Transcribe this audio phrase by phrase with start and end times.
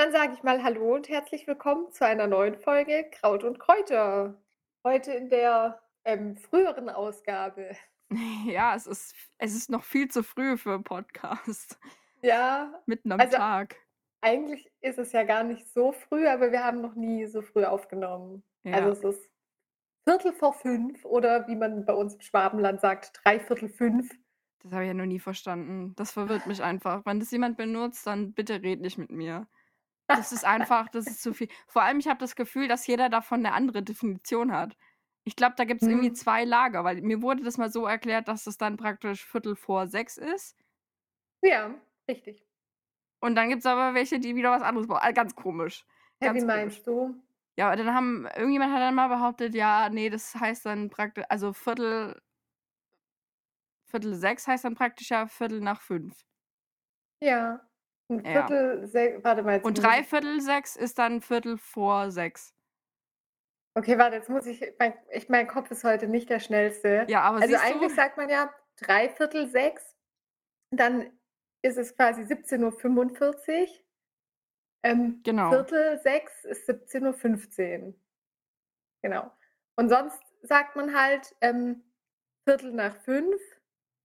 [0.00, 4.34] Dann sage ich mal hallo und herzlich willkommen zu einer neuen Folge Kraut und Kräuter.
[4.82, 7.76] Heute in der, ähm, früheren Ausgabe.
[8.46, 11.78] Ja, es ist es ist noch viel zu früh für 'n Podcast.
[12.22, 13.76] Ja, Mitten am also Tag.
[14.22, 17.64] eigentlich ist es ja gar nicht so früh, aber wir haben noch nie so früh
[17.64, 18.44] aufgenommen.
[18.70, 18.92] Also, Ja.
[18.92, 19.30] es ist
[20.08, 24.10] Viertel vor fünf oder wie man bei uns im Schwabenland sagt, dreiviertel fünf.
[24.62, 25.94] Das habe ich ja noch nie verstanden.
[25.96, 27.06] Das verwirrt mich einfach.
[27.06, 29.48] Wenn das jemand benutzt, dann bitte red nicht mit mir.
[30.14, 31.48] Das ist einfach das ist zu viel.
[31.68, 34.76] Vor allem, ich habe das Gefühl, dass jeder davon 'ne andere Definition hat.
[35.26, 36.14] Ich glaube, da gibt's irgendwie Mhm.
[36.14, 39.86] 2 Lager, weil mir wurde das mal so erklärt, dass das dann praktisch Viertel vor
[39.86, 40.56] sechs ist.
[41.42, 42.46] Ja, richtig.
[43.22, 45.00] Und dann gibt's aber welche, die wieder was anderes brauchen.
[45.02, 45.84] Ah, ganz komisch.
[46.22, 46.80] Hä, wie Ganz komisch.
[46.80, 47.22] meinst du?
[47.58, 51.52] Ja, dann haben irgendjemand hat dann mal behauptet, ja, ne, das heißt dann prakti also
[51.54, 52.20] Viertel
[53.88, 56.22] Viertel sechs heißt dann praktisch ja Viertel nach fünf.
[57.22, 57.60] Ja,
[58.10, 58.50] 'n Ja.
[58.50, 62.54] Viertel sech warte mal, jetzt Und muss ich dreiviertel sechs ist dann Viertel vor sechs.
[63.80, 67.06] Okay, warte, jetzt muss ich mein ich mein Kopf ist heute nicht der schnellste.
[67.08, 67.96] Ja, aber Also, eigentlich du?
[67.96, 69.96] sagt man ja dreiviertel sechs,
[70.70, 71.18] dann
[71.62, 73.82] ist es quasi 17:45.
[74.82, 75.48] Ähm, Genau.
[75.48, 77.94] Viertel sechs ist 17:15.
[79.02, 79.30] Genau.
[79.76, 81.82] Und sonst sagt man halt, ähm,
[82.46, 83.40] Viertel nach fünf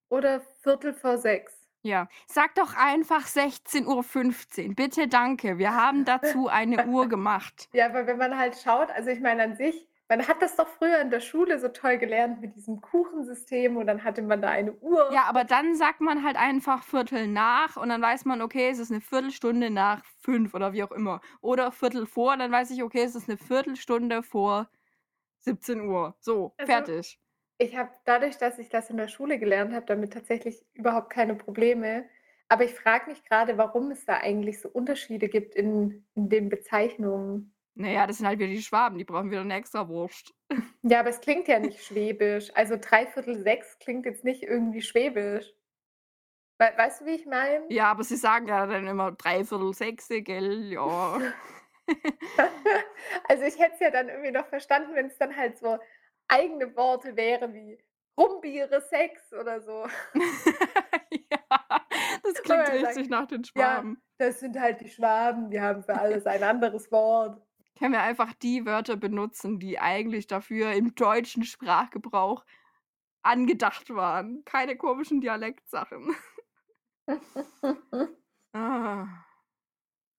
[0.10, 1.65] oder Viertel vor sechs.
[1.86, 2.08] Ja.
[2.26, 4.74] Sag doch einfach 16:15.
[4.74, 5.60] Bitte, danke.
[5.60, 7.70] Wir haben dazu eine Uhr gemacht.
[7.74, 10.68] Ja, aber wenn man halt schaut also, ich meine an sich man hat das doch
[10.70, 14.50] früher in der Schule so toll gelernt mit diesem Kuchensystem und dann hatte man da
[14.50, 15.06] eine Uhr.
[15.10, 18.80] Ja, aber dann sagt man halt einfach Viertel nach und dann weiß man, okay, es
[18.80, 21.22] ist 'ne Viertelstunde nach fünf oder wie auch immer.
[21.42, 24.68] Oder Viertel vor, dann weiß ich, okay, es ist 'ne Viertelstunde vor
[25.40, 26.16] 17:00.
[26.22, 27.18] So, Also fertig.
[27.60, 31.36] Ich habe dadurch, dass ich das in der Schule gelernt habe, damit tatsächlich überhaupt keine
[31.36, 32.06] Probleme.
[32.50, 36.50] Aber ich frage mich grade, warum es da eigentlich so Unterschiede gibt in in den
[36.50, 37.56] Bezeichnungen.
[37.78, 40.34] Na ja, das sind halt wieder die Schwaben, die brauchen wieder 'ne Extrawurst.
[40.84, 42.50] Ja, aber es klingt ja nicht schwäbisch.
[42.56, 45.54] Also, dreiviertel sechs klingt jetzt nicht irgendwie schwäbisch.
[46.60, 47.66] Wei weißt du, wie ich meine?
[47.70, 50.72] Ja, aber sie sagen ja dann immer dreiviertel sechse, gell?
[50.72, 51.20] Ja.
[53.28, 55.78] Also, ich hätte es ja dann irgendwie noch verstanden, wenn's dann halt so
[56.28, 57.78] eigene Worte wären wie
[58.16, 59.88] Brummbire Sex oder so.
[61.32, 61.86] Ja,
[62.24, 64.02] das klingt richtig nach den „Ja, Schwaben.
[64.18, 67.42] das sind halt die Schwaben, die haben für alles ein anderes Wort.“
[67.78, 72.46] Können wir einfach die Wörter benutzen, die eigentlich dafür im deutschen Sprachgebrauch
[73.24, 74.44] angedacht waren.
[74.46, 76.16] Keine komischen Dialektsachen.
[78.54, 79.25] Ah.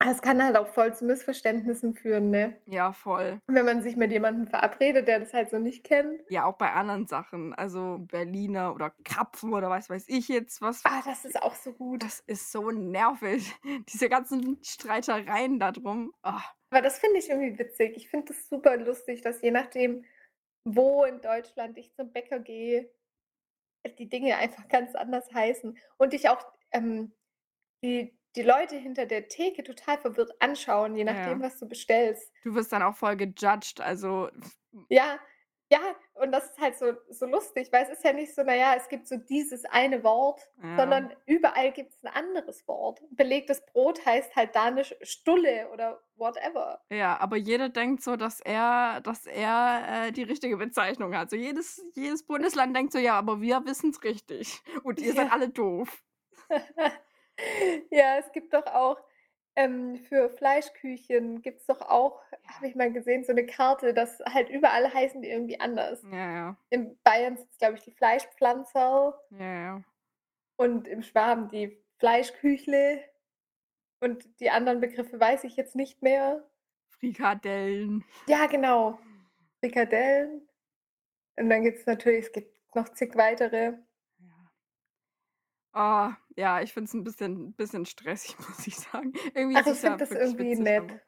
[0.06, 2.56] Das kann halt auch voll zu Missverständnissen führen, ne?
[2.66, 3.40] Ja, voll.
[3.48, 6.22] Wenn man sich mit jemandem verabredet, der das halt so nicht kennt.
[6.30, 7.52] Ja, auch bei anderen Sachen.
[7.52, 10.84] Also, Berliner oder Krapfen oder was weiß ich jetzt was.
[10.84, 12.04] Ah, das ist auch so gut.
[12.04, 13.52] Das ist so nervig.
[13.92, 16.14] Diese ganzen Streitereien da drum.
[16.22, 16.44] Ah.
[16.70, 17.96] Aber das finde ich irgendwie witzig.
[17.96, 20.04] Ich finde das super lustig, dass je nachdem,
[20.62, 22.88] wo in Deutschland ich zum Bäcker gehe,
[23.98, 27.12] die Dinge einfach ganz anders heißen und dich auch, ähm,
[27.82, 31.42] die die Leute hinter der Theke total verwirrt anschauen, je nachdem, Ja.
[31.42, 32.30] was du bestellst.
[32.42, 34.30] Du wirst dann auch voll gejudged, also
[34.90, 35.18] Ja,
[35.70, 38.54] ja, und das ist halt so so lustig, weil es ist ja nicht so, na
[38.54, 40.76] ja, es gibt so dieses eine Wort, Ja.
[40.76, 43.00] sondern überall gibt's 'n anderes Wort.
[43.10, 46.80] Belegtes Brot heißt halt da 'ne Sch Stulle oder whatever.
[46.90, 51.30] Ja, aber jeder denkt so, dass er dass er, äh, die richtige Bezeichnung hat.
[51.30, 55.32] So jedes jedes Bundesland denkt so: „Ja, aber wir wissen's richtig und ihr seid Ja.
[55.32, 56.00] alle doof.“
[57.90, 58.98] Ja, es gibt doch auch,
[59.56, 64.48] ähm, für Fleischküchchen gibt's doch auch, habe ich mal gesehen, so 'ne Karte, dass halt
[64.50, 66.08] überall heißen die irgendwie anders.
[66.10, 66.56] Ja, ja.
[66.70, 69.86] In Bayern sind's, glaube ich, die Fleischpflanzerl Ja, ja.
[70.58, 73.04] und im Schwaben die Fleischküchle
[74.00, 76.48] und die anderen Begriffe weiß ich jetzt nicht mehr.
[77.00, 78.04] Frikadellen.
[78.28, 78.98] Ja, genau.
[79.60, 80.48] Frikadellen.
[81.36, 83.74] Und dann gibt's natürlich es gibt noch zig weitere.
[85.76, 85.82] Ja.
[85.82, 89.12] Ah, ja, ich finde es 'n bisschen bisschen stressig, muss ich sagen.
[89.34, 90.84] Irgendwie Ach, ist ich es ja finde das wirklich irgendwie witzig, nett.
[90.84, 91.00] aber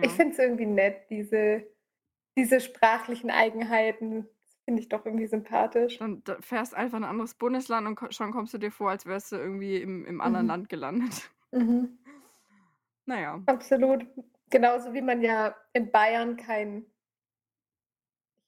[0.00, 0.16] Ich ja.
[0.16, 1.66] finde es irgendwie nett, diese
[2.36, 4.28] diese sprachlichen Eigenheiten.
[4.44, 6.00] Das finde ich doch irgendwie sympathisch.
[6.00, 8.90] Dann da fährst einfach in 'n anderes Bundesland und ko schon kommst du dir vor,
[8.90, 10.46] als wärst du irgendwie im im anderen Mhm.
[10.46, 11.30] Land gelandet.
[11.52, 11.98] Mhm.
[13.06, 13.46] Na ja.
[13.46, 14.06] Absolut.
[14.50, 16.86] Genauso wie man ja in Bayern kein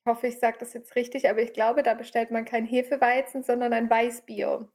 [0.04, 3.44] ich hoffe, ich sage das jetzt richtig, aber ich glaube, da bestellt man kein Hefeweizen,
[3.44, 4.68] sondern ein Weißbier.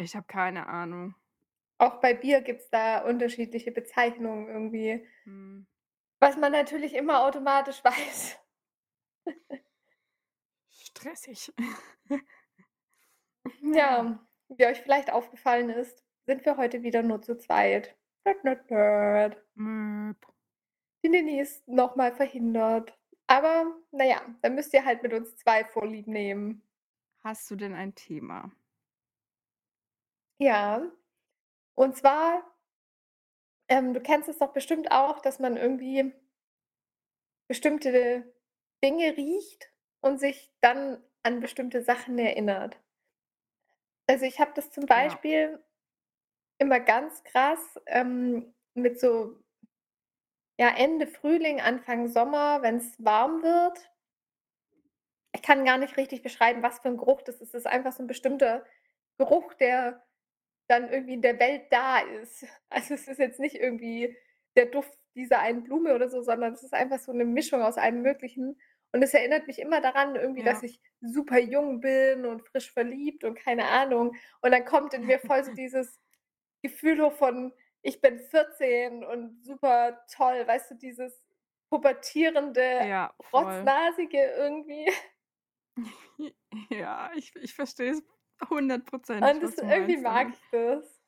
[0.00, 1.14] Ich habe keine Ahnung.
[1.78, 5.06] Auch bei Bier gibt's da unterschiedliche Bezeichnungen irgendwie.
[5.24, 5.66] Mhm.
[6.18, 8.38] Was man natürlich immer automatisch weiß.
[10.70, 11.52] Stressig.
[13.62, 14.18] Ja,
[14.48, 17.96] wie euch vielleicht aufgefallen ist, sind wir heute wieder nur zu zweit.
[18.24, 19.42] Nerd, nerd, nerd.
[19.54, 20.26] Möp.
[21.02, 22.96] Die Nini ist noch mal verhindert.
[23.26, 26.62] Aber na ja, dann müsst ihr halt mit uns 2 Vorlieb nehmen.
[27.22, 28.50] Hast du denn ein Thema?
[30.40, 30.90] Ja.
[31.76, 32.44] Und zwar
[33.70, 36.12] ähm, du kennst es doch bestimmt auch, dass man irgendwie
[37.50, 38.32] bestimmte
[38.84, 42.80] Dinge riecht und sich dann an bestimmte Sachen erinnert.
[44.08, 45.20] Also, ich habe das zum Ja.
[45.20, 45.62] Beispiel
[46.58, 49.42] immer ganz krass, ähm, mit so
[50.58, 53.90] ja, Ende Frühling, Anfang Sommer, wenn's warm wird.
[55.34, 57.54] Ich kann gar nicht richtig beschreiben, was für 'n Geruch das ist.
[57.54, 58.64] Das ist einfach so 'n bestimmter
[59.18, 60.02] Geruch, der
[60.70, 62.46] dann irgendwie in der Welt da ist.
[62.70, 64.16] Also, es ist jetzt nicht irgendwie
[64.56, 67.76] der Duft dieser einen Blume oder so, sondern es ist einfach so 'ne Mischung aus
[67.78, 68.60] allem Möglichen.
[68.92, 70.64] Und es erinnert mich immer daran irgendwie, dass Ja.
[70.64, 74.14] ich super jung bin und frisch verliebt und keine Ahnung.
[74.42, 76.00] Und dann kommt in mir voll so dieses
[76.62, 77.52] Gefühl hoch von:
[77.82, 81.22] „Ich bin 14 und super toll“, weißt du, dieses
[81.70, 84.86] pubertierende, Ja, rotznasige irgendwie.
[86.70, 88.02] Ja, ich ich verstehe es
[88.48, 90.32] hundertprozentig, Und was das du irgendwie meinst, mag ja.
[90.32, 91.00] ich das.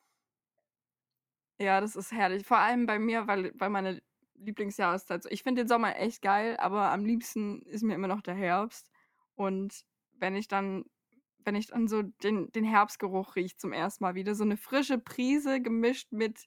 [1.61, 2.45] Ja, das ist herrlich.
[2.47, 4.03] Vor allem bei mir, weil weil meine
[4.35, 8.23] Lieblingsjahreszeit so ich finde den Sommer echt geil, aber am liebsten ist mir immer noch
[8.23, 8.91] der Herbst.
[9.35, 10.85] Und wenn ich dann
[11.45, 14.99] wenn ich dann so den den Herbstgeruch rieche zum ersten Mal wieder, so 'ne frische
[14.99, 16.47] Brise gemischt mit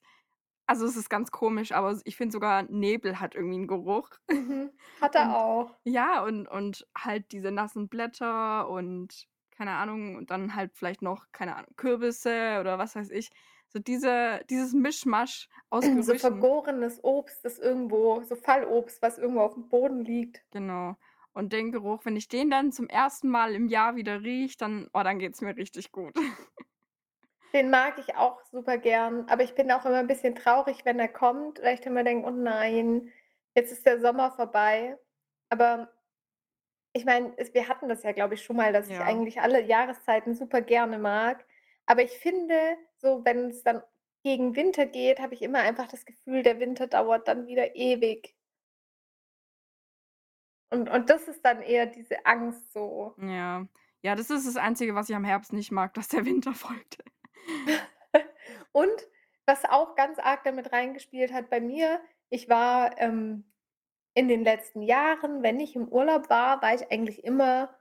[0.67, 4.09] also, es ist ganz komisch, aber ich finde sogar Nebel hat irgendwie 'n Geruch.
[4.29, 4.71] Mhm.
[5.01, 5.75] Hat er Und auch.
[5.85, 11.25] ja, und und halt diese nassen Blätter und keine Ahnung, und dann halt vielleicht noch,
[11.31, 13.29] keine Ahnung, Kürbisse oder was weiß ich.
[13.69, 16.15] So diese dieses Mischmasch aus So Gerüchen.
[16.15, 20.43] vergorenes Obst, das irgendwo so Fallobst, was irgendwo aufm Boden liegt.
[20.53, 20.95] Genau.
[21.33, 24.87] Und den Geruch, wenn ich den dann zum ersten Mal im Jahr wieder rieche, dann
[24.93, 26.15] oh, dann geht's mir richtig gut.
[27.53, 30.99] Den mag ich auch super gern, aber ich bin auch immer 'n bisschen traurig, wenn
[30.99, 33.11] er kommt, weil ich dann immer denke: „Oh nein,
[33.55, 34.97] jetzt ist der Sommer vorbei.“
[35.49, 35.91] Aber
[36.95, 39.03] ich meine, es wir hatten das ja, glaube ich, schon mal, dass ich Ja.
[39.03, 41.45] eigentlich alle Jahreszeiten super gerne mag.
[41.85, 43.83] Aber ich finde, so wenn's dann
[44.23, 48.35] gegen Winter geht, habe ich immer einfach das Gefühl, der Winter dauert dann wieder ewig.
[50.71, 53.13] Und und das ist dann eher diese Angst so.
[53.17, 53.67] Ja.
[54.01, 57.03] Ja, das ist das Einzige, was ich am Herbst nicht mag, dass der Winter folgt.
[58.71, 59.07] Und
[59.45, 63.43] was auch ganz arg damit reingespielt hat bei mir, ich war, ähm,
[64.15, 67.77] in den letzten Jahren, wenn ich im Urlaub war, war ich eigentlich immer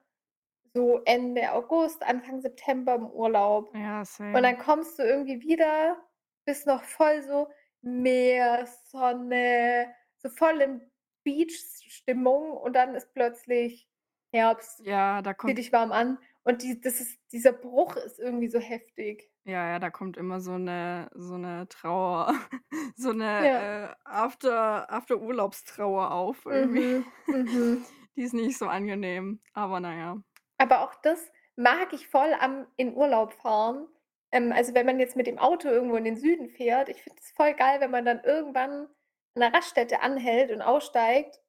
[0.74, 3.72] so Ende August, Anfang September im Urlaub.
[3.74, 4.42] Ja, Und same.
[4.42, 5.96] dann kommst du irgendwie wieder,
[6.44, 7.48] bist noch voll so
[7.82, 10.90] Meer, Sonne, so voll in
[11.24, 13.88] Beach-Stimmung und dann ist plötzlich
[14.32, 14.80] Herbst.
[14.84, 18.48] Ja, da Zieh kommt dich warm an und die das ist dieser Bruch ist irgendwie
[18.48, 19.30] so heftig.
[19.46, 22.32] Ja, ja, da kommt immer so 'ne so 'ne Trauer,
[22.96, 23.74] so 'ne, Ja.
[23.92, 26.80] äh, After After-Urlaubstrauer auf irgendwie.
[26.80, 27.86] Mhm, mhm.
[28.16, 30.24] Die ist nicht so angenehm, aber na ja.
[30.60, 33.88] Aber auch das mag ich voll am in Urlaub fahren.
[34.32, 37.18] Ähm, also, wenn man jetzt mit dem Auto irgendwo in den Süden fährt, ich finde
[37.20, 38.88] es voll geil, wenn man dann irgendwann an
[39.36, 41.40] 'ner Raststätte anhält und aussteigt.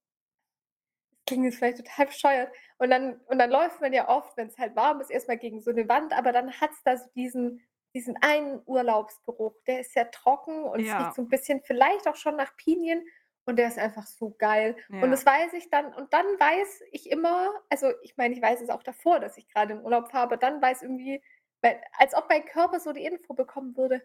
[1.27, 2.51] Klingt jetzt vielleicht total bescheuert.
[2.77, 5.59] Und dann und dann läuft man ja oft, wenn's halt warm ist, erst mal gegen
[5.59, 7.61] so 'ne Wand, aber dann hat's da so diesen
[7.95, 9.55] diesen einen Urlaubsgeruch.
[9.67, 10.99] Der ist sehr trocken und es Ja.
[10.99, 13.05] riecht so 'n bisschen vielleicht auch schon nach Pinien
[13.45, 14.77] und der ist einfach so geil.
[15.01, 15.13] Und Ja.
[15.13, 18.69] das weiß ich dann und dann weiß ich immer also, ich meine, ich weiß es
[18.71, 21.23] auch davor, dass ich grade in Urlaub fahre, aber dann weiß irgendwie
[21.61, 24.03] weil als ob mein Körper so die Info bekommen würde: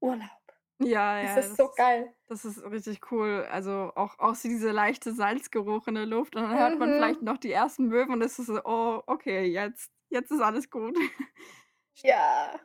[0.00, 0.30] Urlaub.
[0.80, 2.14] Ja, Das ja, ist so das geil.
[2.28, 3.46] das ist richtig cool.
[3.50, 7.20] Also, auch auch so dieser leichte Salzgeruch in der Luft und dann hört man vielleicht
[7.20, 7.22] Mhm.
[7.22, 10.96] noch die ersten Möwen und es ist so: „Oh, okay, jetzt jetzt ist alles gut.“
[12.02, 12.60] Ja.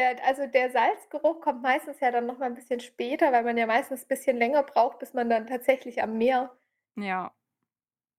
[0.00, 3.58] Der also, der Salzgeruch kommt meistens ja dann noch mal 'n bisschen später, weil man
[3.58, 6.56] ja meistens bisschen länger braucht, bis man dann tatsächlich am Meer
[6.96, 7.34] Ja.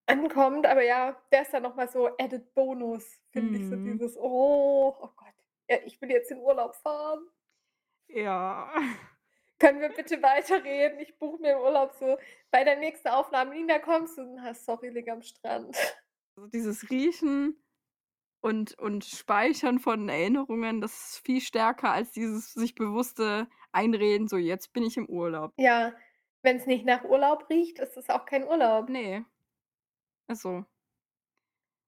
[0.10, 0.66] ankommt.
[0.66, 3.78] Aber ja, der ist dann noch mal so added Bonus, finde ich, so Mhm.
[3.78, 5.34] dieses: „Oh, oh Gott,
[5.70, 7.28] ja, ich will jetzt in Urlaub fahren.“
[8.10, 8.72] Ja.
[9.60, 11.00] Können wir bitte weiterreden?
[11.00, 12.18] Ich buche mir Urlaub so
[12.52, 15.78] bei der nächsten Aufnahme: „Nina, kommst du?“ „Na, sorry, liege am Strand.“
[16.38, 17.58] Also, dieses Riechen
[18.42, 24.38] und und Speichern von Erinnerungen, das ist viel stärker als dieses sich bewusste Einreden, so:
[24.38, 25.94] „Jetzt bin ich im Urlaub.“ Ja,
[26.42, 28.92] wenn's nicht nach Urlaub riecht, ist es auch kein Urlaub.
[28.92, 29.26] Ne.
[30.30, 30.66] Ist so.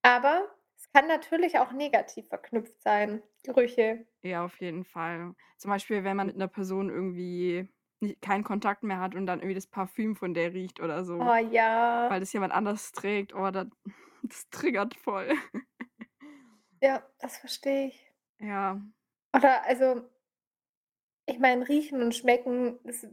[0.02, 4.06] Aber es kann natürlich auch negativ verknüpft sein, Gerüche.
[4.26, 5.36] Ja, auf jeden Fall.
[5.58, 7.68] Zum Beispiel, wenn man mit 'ner Person irgendwie
[8.00, 11.30] ni keinen Kontakt mehr hat und dann irgendwie das Parfüm von der riecht oder so,
[11.30, 11.72] Oh ja.
[12.08, 13.34] weil das jemand anders trägt.
[13.36, 13.66] Oh, da
[14.24, 15.34] das triggert voll.
[16.84, 18.12] Ja, das verstehe ich.
[18.40, 18.82] Ja.
[19.34, 20.02] Oder also
[21.26, 23.08] ich meine, riechen und schmecken, das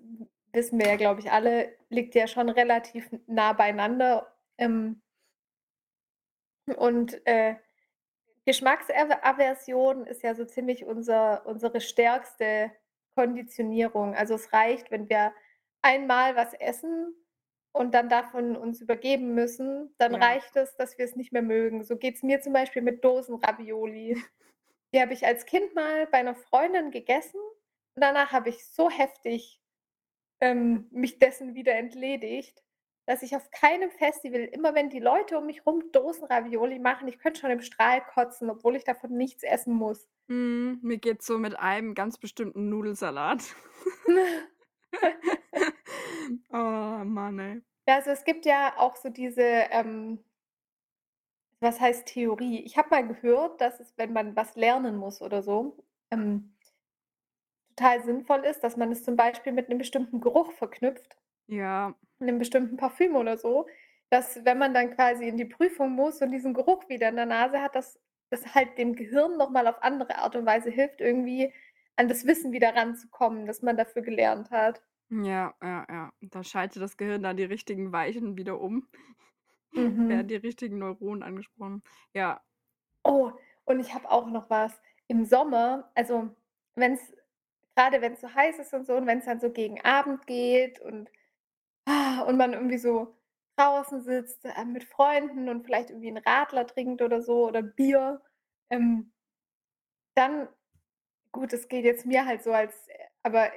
[0.53, 4.35] wissen wir ja, glaube ich, alle, liegt ja schon relativ nah beieinander.
[4.59, 5.01] Ähm
[6.77, 7.57] und, äh,
[8.47, 12.73] Geschmacksaver Aversion ist ja so ziemlich unser unsere stärkste
[13.15, 14.15] Konditionierung.
[14.17, 15.33] Also, es reicht, wenn wir
[15.83, 17.15] einmal was essen
[17.73, 20.17] und dann davon uns übergeben müssen, dann Ja.
[20.17, 21.85] reicht es, dass wir es nicht mehr mögen.
[21.85, 24.23] So geht's mir zum Beispiel mit Dosenravioli.
[24.95, 27.41] Die habe ich als Kind mal bei 'ner Freundin gegessen
[27.97, 29.61] und danach habe ich so heftig,
[30.41, 32.63] ähm, mich dessen wieder entledigt,
[33.07, 37.19] dass ich auf keinem Festival immer wenn die Leute um mich rum Dosenravioli machen, ich
[37.21, 40.07] könnte schon im Strahl kotzen, obwohl ich davon nichts essen muss.
[40.29, 43.43] Mhm, mir geht's so mit einem ganz bestimmten Nudelsalat.
[46.53, 47.63] Oh Mann, ey.
[47.89, 50.23] Ja, also, es gibt ja auch so diese, ähm
[51.63, 52.61] was heißt Theorie?
[52.65, 55.77] Ich habe mal gehört, dass es, wenn man was lernen muss oder so,
[56.11, 56.55] ähm
[57.79, 61.17] total sinnvoll ist, dass man es zum Beispiel mit 'nem bestimmten Geruch verknüpft
[61.49, 61.95] Ja.
[62.21, 63.67] 'nem bestimmten Parfüm oder so,
[64.11, 67.27] dass, wenn man dann quasi in die Prüfung muss und diesen Geruch wieder in der
[67.27, 67.99] Nase hat, dass
[68.31, 71.53] das halt dem Gehirn noch mal auf andere Art und Weise hilft, irgendwie
[72.01, 74.83] an das Wissen wieder ranzukommen, das man dafür gelernt hat.
[75.13, 76.13] Ja, ja, ja.
[76.21, 78.89] Da schaltet das Gehirn dann die richtigen Weichen wieder um.
[80.09, 80.29] Werden Mhm.
[80.29, 81.83] die richtigen Neuronen angesprochen.
[82.15, 82.43] Ja.
[83.05, 83.33] Oh,
[83.65, 84.81] und ich habe auch noch was.
[85.09, 86.31] Im Sommer, also,
[86.75, 87.13] wenn's
[87.77, 91.11] grade wenn's so heiß ist und so und wenn's dann so gegen Abend geht und
[92.29, 93.17] und man irgendwie so
[93.57, 98.23] draußen sitzt, äh, mit Freunden und vielleicht irgendwie 'n Radler trinkt oder so oder Bier,
[98.71, 99.13] ähm
[100.17, 100.49] dann
[101.33, 103.51] gut, es geht jetzt mir halt so als äh, aber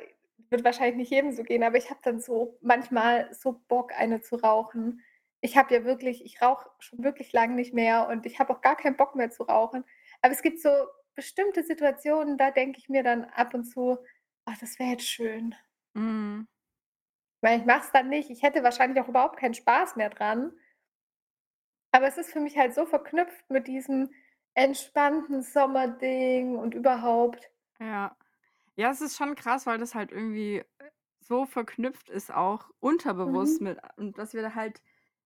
[0.50, 4.22] wird wahrscheinlich nicht jedem so gehen, aber ich habe dann so manchmal so Bock, eine
[4.22, 5.02] zu rauchen.
[5.42, 8.62] Ich habe ja wirklich ich rauche schon wirklich lang nicht mehr und ich habe auch
[8.62, 9.84] gar keinen Bock mehr zu rauchen.
[10.22, 10.70] Aber es gibt so
[11.16, 13.98] bestimmte Situationen, da denke ich mir dann ab und zu:
[14.46, 15.56] „Ach, das wäre jetzt schön.“
[15.96, 16.46] Mhm.
[17.42, 18.32] Weil ich mache es dann nicht.
[18.32, 20.52] Ich hätte wahrscheinlich auch überhaupt keinen Spaß mehr dran.
[21.92, 24.14] Aber es ist für mich halt so verknüpft mit diesem
[24.54, 27.53] entspannten Sommerding und überhaupt.
[27.80, 28.18] Ja.
[28.76, 30.66] Ja, es ist schon krass, weil das halt irgendwie, äh,
[31.20, 33.62] so verknüpft ist auch unterbewusst Mhm.
[33.62, 34.82] mit und dass wir da halt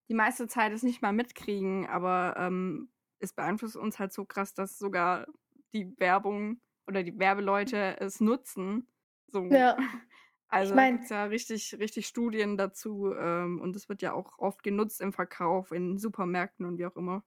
[0.09, 4.53] die meiste Zeit es nicht mal mitkriegen, aber, ähm, es beeinflusst uns halt so krass,
[4.53, 5.27] dass sogar
[5.73, 8.87] die Werbung oder die Werbeleute es nutzen.
[9.27, 9.43] So.
[9.49, 9.77] Ja.
[10.59, 14.13] Ich Also, da meine gibt's ja richtig richtig Studien dazu, ähm, und es wird ja
[14.13, 17.23] auch oft genutzt im Verkauf, in Supermärkten und wie auch immer.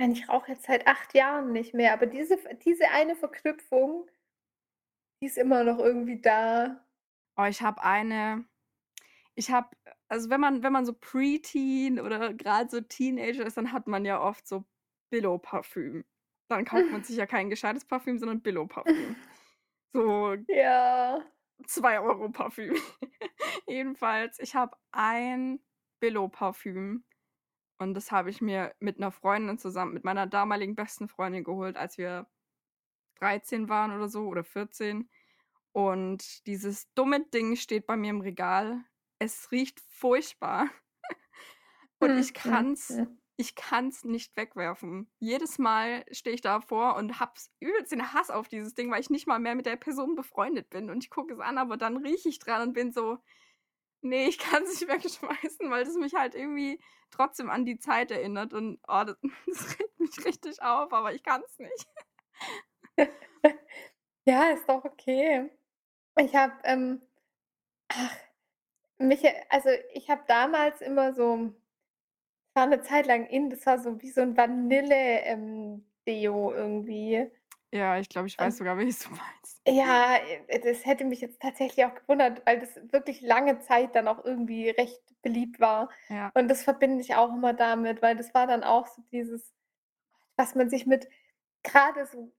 [0.00, 4.06] Ich meine, ich rauche jetzt seit 8 Jahren nicht mehr, aber diese diese eine Verknüpfung
[5.22, 6.86] die ist immer noch irgendwie da.
[7.38, 8.46] Oh, ich habe eine
[9.36, 9.70] ich habe
[10.08, 14.04] also, wenn man wenn man so Pre-Teen oder grad so Teenager ist, dann hat man
[14.06, 14.64] ja oft so
[15.10, 16.04] Billo-Parfüm.
[16.48, 19.16] Dann kauft man sich ja kein gescheites Parfüm, sondern Billo-Parfüm.
[19.94, 21.26] So Ja.
[21.66, 22.76] 2 € Parfüm.
[23.66, 25.60] Jedenfalls, ich habe ein
[26.00, 27.04] Billo-Parfüm
[27.78, 31.76] und das habe ich mir mit 'ner Freundin zusammen mit meiner damaligen besten Freundin geholt,
[31.76, 32.26] als wir
[33.16, 35.10] 13 waren oder so oder 14.
[35.72, 38.84] Und dieses dumme Ding steht bei mir im Regal.
[39.20, 40.70] Es riecht furchtbar.
[42.00, 43.02] Und Hm, ich kann's
[43.38, 45.10] ich kann's nicht wegwerfen.
[45.18, 49.00] Jedes Mal stehe ich davor und habe s übelst den Hass auf dieses Ding, weil
[49.02, 50.88] ich nicht mal mehr mit der Person befreundet bin.
[50.88, 53.18] Und ich gucke es an, aber dann rieche ich dran und bin so:
[54.04, 58.52] „Ne, ich kann's nicht wegschmeißen“, weil das mich halt irgendwie trotzdem an die Zeit erinnert
[58.52, 59.14] und, oh, da
[59.46, 61.86] das regt mich richtig auf, aber ich kann's nicht.
[64.28, 65.50] Ja, ist doch okay.
[66.18, 67.02] Ich habe, ähm
[67.88, 68.16] ach,
[68.98, 71.52] mich äh, also, ich habe damals immer so
[72.56, 75.84] war 'ne Zeit lang in, das war so wie so 'n Vanille ähm,
[76.52, 77.30] irgendwie.
[77.76, 79.62] Ja, ich glaube, ich weiß Und sogar, welches du meinst.
[79.66, 80.16] Ja,
[80.48, 84.24] äh, das hätte mich jetzt tatsächlich auch gewundert, weil das wirklich lange Zeit dann auch
[84.24, 85.90] irgendwie recht beliebt war.
[86.08, 86.30] Ja.
[86.34, 89.52] Und das verbinde ich auch immer damit, weil das war dann auch so dieses,
[90.36, 91.08] was man sich mit
[91.64, 92.32] grade so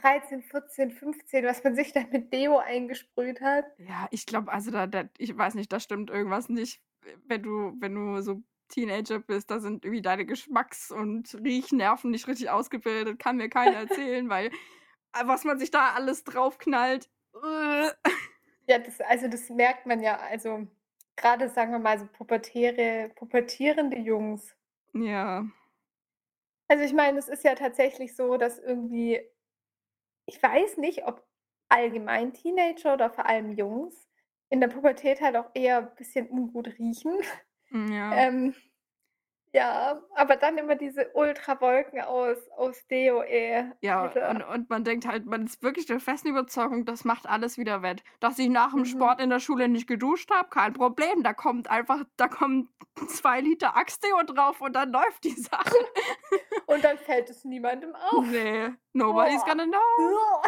[0.00, 3.66] 13, 14, 15, was man sich da mit Deo eingesprüht hat.
[3.76, 6.82] Ja, ich glaube, also, da da ich weiß nicht, da stimmt irgendwas nicht,
[7.26, 12.26] wenn du wenn du so Teenager bist, da sind irgendwie deine Geschmacks und Riechnerven nicht
[12.28, 17.08] richtig ausgebildet, kann mir keiner erzählen, weil, äh, was man sich da alles draufknallt.
[18.68, 20.66] Ja, das also, das merkt man ja, also,
[21.16, 24.54] grade sagen wir mal so pubertäre pubertierende Jungs.
[24.94, 25.46] Ja.
[26.68, 29.20] Also, ich meine, es ist ja tatsächlich so, dass irgendwie
[30.26, 31.26] ich weiß nicht, ob
[31.68, 34.08] allgemein Teenager oder vor allem Jungs
[34.50, 37.18] in der Pubertät halt auch eher bisschen ungut riechen.
[37.72, 38.12] Hm, ja.
[38.12, 38.54] Ähm,
[39.54, 44.48] ja, aber dann immer diese Ultrawolken aus aus Deo, ey, Ja, und Alter.
[44.50, 48.02] und man denkt halt man ist wirklich der festen Überzeugung, das macht alles wieder wett.
[48.20, 48.84] Dass ich nach'm Mhm.
[48.86, 51.22] Sport in der Schule nicht geduscht habe, kein Problem.
[51.24, 52.68] Da kommt einfach da kommen
[53.08, 55.74] 2 Liter Axe-Deo drauf und dann läuft die Sache.
[56.66, 58.24] Und dann fällt es niemandem auf.
[58.26, 59.50] Ne, nobody's Boah.
[59.50, 60.42] gonna know.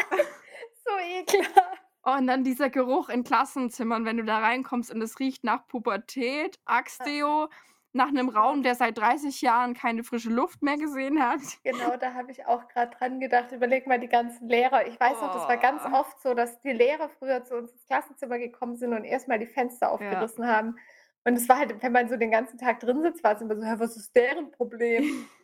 [0.85, 1.84] So ekelhaft.
[2.07, 6.59] Und dann dieser Geruch in Klassenzimmern, wenn du da reinkommst und es riecht nach Pubertät,
[7.01, 7.15] Ja.
[7.15, 7.49] Axe-Deo,
[7.95, 11.41] nach 'nem Raum, der seit 30 Jahren keine frische Luft mehr gesehen hat.
[11.67, 13.51] Genau, da habe ich auch grad dran gedacht.
[13.51, 14.87] Überleg mal die ganzen Lehrer.
[14.87, 15.91] Ich weiß noch, das war ganz Oh.
[15.91, 19.39] oft so, dass die Lehrer früher zu uns ins Klassenzimmer gekommen sind und erst mal
[19.39, 20.29] die Fenster Ja.
[20.31, 20.77] aufgerissen haben.
[21.25, 23.63] Und es war halt wenn man so den ganzen Tag drin sitzt, war's immer so:
[23.63, 25.31] „Hä, was ist deren Problem?“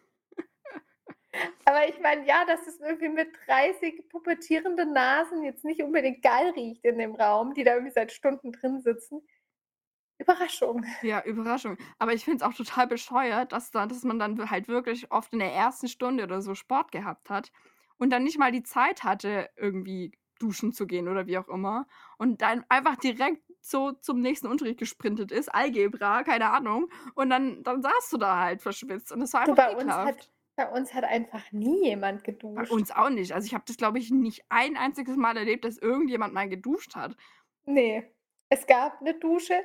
[1.65, 6.51] Aber ich meine, ja, dass es irgendwie mit 30 pubertierenden Nasen jetzt nicht unbedingt geil
[6.51, 9.23] riecht in dem Raum, die da irgendwie seit Stunden drin sitzen.
[10.19, 10.85] Überraschung.
[11.03, 11.79] Ja, Überraschung.
[11.99, 15.33] Aber ich finde es auch total bescheuert, dass da dass man dann halt wirklich oft
[15.33, 15.91] in der 1.
[15.91, 17.51] Stunde oder so Sport gehabt hat
[17.97, 21.87] und dann nicht mal die Zeit hatte, irgendwie duschen zu gehen oder wie auch immer
[22.19, 27.63] und dann einfach direkt so zum nächsten Unterricht gesprintet ist, Algebra, keine Ahnung, und dann
[27.63, 30.31] dann saßt du da halt verschwitzt und es war Du, einfach bei uns hat ekelhaft.
[30.61, 32.23] Bei uns hat einfach nie jemand
[32.57, 32.69] Bei geduscht.
[32.69, 33.33] uns auch nicht.
[33.33, 36.97] Also, ich habe das, glaube ich, nicht ein einziges Mal erlebt, dass irgendjemand mal geduscht
[36.97, 37.17] hat.
[37.67, 38.11] Ne,
[38.49, 39.63] es gab 'ne Dusche,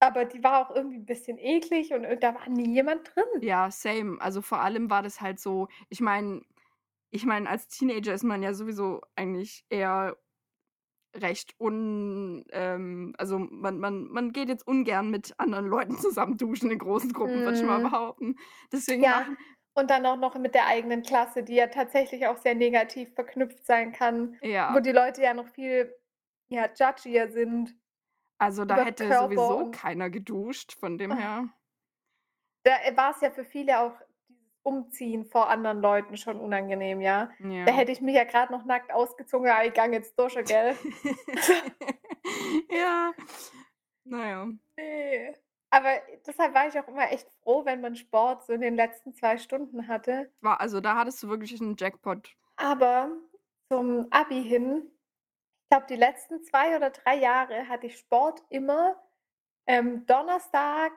[0.00, 3.44] aber die war auch irgendwie 'n bisschen eklig und und da war nie jemand drin.
[3.44, 4.20] Ja, same.
[4.20, 6.42] Also, vor allem war das halt so ich meine
[7.10, 10.16] ich meine, als Teenager ist man ja sowieso eigentlich eher
[11.16, 16.70] recht un ähm, also, man man man geht jetzt ungern mit anderen Leuten zusammen duschen
[16.72, 17.82] in großen Gruppen, würde ich mal Mhm.
[17.82, 18.36] behaupten.
[18.72, 19.36] Deswegen Ja, machen
[19.74, 23.64] und dann auch noch mit der eigenen Klasse, die ja tatsächlich auch sehr negativ verknüpft
[23.66, 24.38] sein kann,
[24.68, 24.80] wo Ja.
[24.80, 25.94] die Leute ja noch viel,
[26.48, 27.74] ja, judgier sind
[28.40, 31.52] Also, da hätte Körper sowieso keiner geduscht, von dem her.
[32.66, 33.94] Da, äh, war's ja für viele auch
[34.28, 37.30] dieses Umziehen vor anderen Leuten schon unangenehm, ja?
[37.64, 37.72] Da Ja.
[37.72, 40.76] hätte ich mich ja grad noch nackt ausgezogen: „Ja, ich gang jetzt dusche, gell?“
[42.70, 43.14] Ja.
[44.04, 44.46] Na ja.
[45.72, 49.14] Aber deshalb war ich auch immer echt froh, wenn man Sport so in den letzten
[49.14, 50.30] 2 Stunden hatte.
[50.42, 52.34] War also, da hattest du wirklich 'n Jackpot.
[52.58, 53.10] Aber
[53.70, 54.88] zum Abi hin
[55.64, 59.02] ich glaube, die letzten 2 oder 3 Jahre hatte ich Sport immer,
[59.66, 60.92] ähm, Donnerstag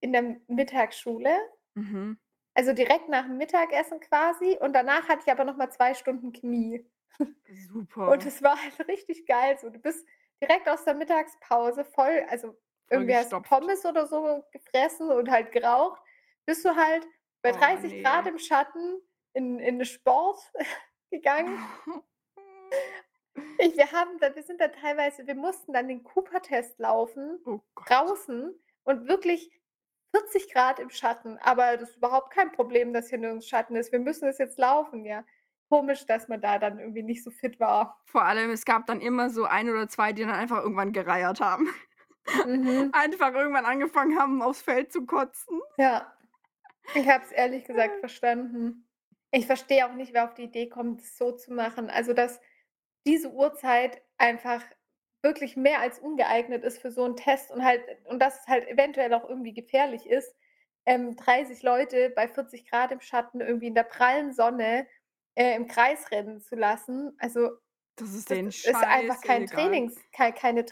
[0.00, 1.30] in der Mittagsschule.
[1.76, 2.18] Mhm.
[2.56, 6.84] Also, direkt nach'm Mittagessen quasi und danach hatte ich aber noch mal 2 Stunden Chemie.
[8.06, 8.26] Und Super.
[8.26, 9.70] das war halt richtig geil so.
[9.70, 10.06] Du bist
[10.42, 12.56] direkt aus der Mittagspause voll also,
[12.90, 13.40] irgendwie hast du.
[13.40, 16.00] Pommes oder so gefressen und halt geraucht,
[16.46, 17.06] bist du halt
[17.42, 19.00] bei Oh, 30 Grad im Schatten
[19.34, 20.38] in in Sport
[21.10, 21.58] gegangen.
[23.58, 27.60] Ich wir haben da wir sind da teilweise wir mussten dann den Cooper-Test laufen, Oh
[27.86, 29.50] draußen und wirklich
[30.16, 33.92] 40 Grad im Schatten, aber das ist überhaupt kein Problem, dass hier nirgends Schatten ist.
[33.92, 35.24] Wir müssen es jetzt laufen, ja.
[35.68, 38.00] Komisch, dass man da dann irgendwie nicht so fit war.
[38.06, 41.40] Vor allem, es gab dann immer so 1 oder 2, die dann einfach irgendwann gereiert
[41.40, 41.68] haben.
[42.44, 42.92] Mhm.
[42.92, 45.60] Einfach irgendwann angefangen haben, aufs Feld zu kotzen.
[45.78, 46.12] Ja.
[46.94, 48.88] Ich habe es ehrlich gesagt verstanden.
[49.32, 51.90] Ich verstehe auch nicht, wer auf die Idee kommt, es so zu machen.
[51.90, 52.40] Also, dass
[53.06, 54.62] diese Uhrzeit einfach
[55.22, 58.68] wirklich mehr als ungeeignet ist für so 'n Test und halt und dass es halt
[58.68, 60.34] eventuell auch irgendwie gefährlich ist,
[60.86, 64.88] ähm, 30 Leute bei 40 Grad im Schatten irgendwie in der prallen Sonne,
[65.36, 67.14] äh, im Kreis rennen zu lassen.
[67.18, 67.50] Also,
[67.98, 68.30] Das ist
[68.62, 69.48] das ist einfach kein scheißegal.
[69.48, 70.64] Trainings kei keine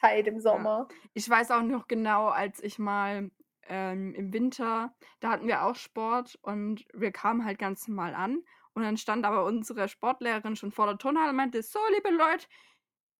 [0.00, 0.68] Trainingszeit im Ja.
[0.68, 0.94] Sommer.
[1.14, 3.30] Ich weiß auch noch genau, als ich mal,
[3.64, 8.42] ähm, im Winter da hatten wir auch Sport und wir kamen halt ganz normal an
[8.74, 12.46] und dann stand aber unsere Sportlehrerin schon vor der Turnhalle und meinte: „So, liebe Leute,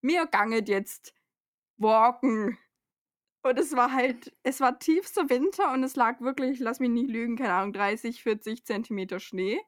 [0.02, 1.14] mir ganget jetzt
[1.78, 2.58] walken.“
[3.44, 7.10] Und es war halt es war tiefster Winter und es lag wirklich, lass mich nicht
[7.10, 9.60] lügen, keine Ahnung, 30, 40 Zentimeter Schnee.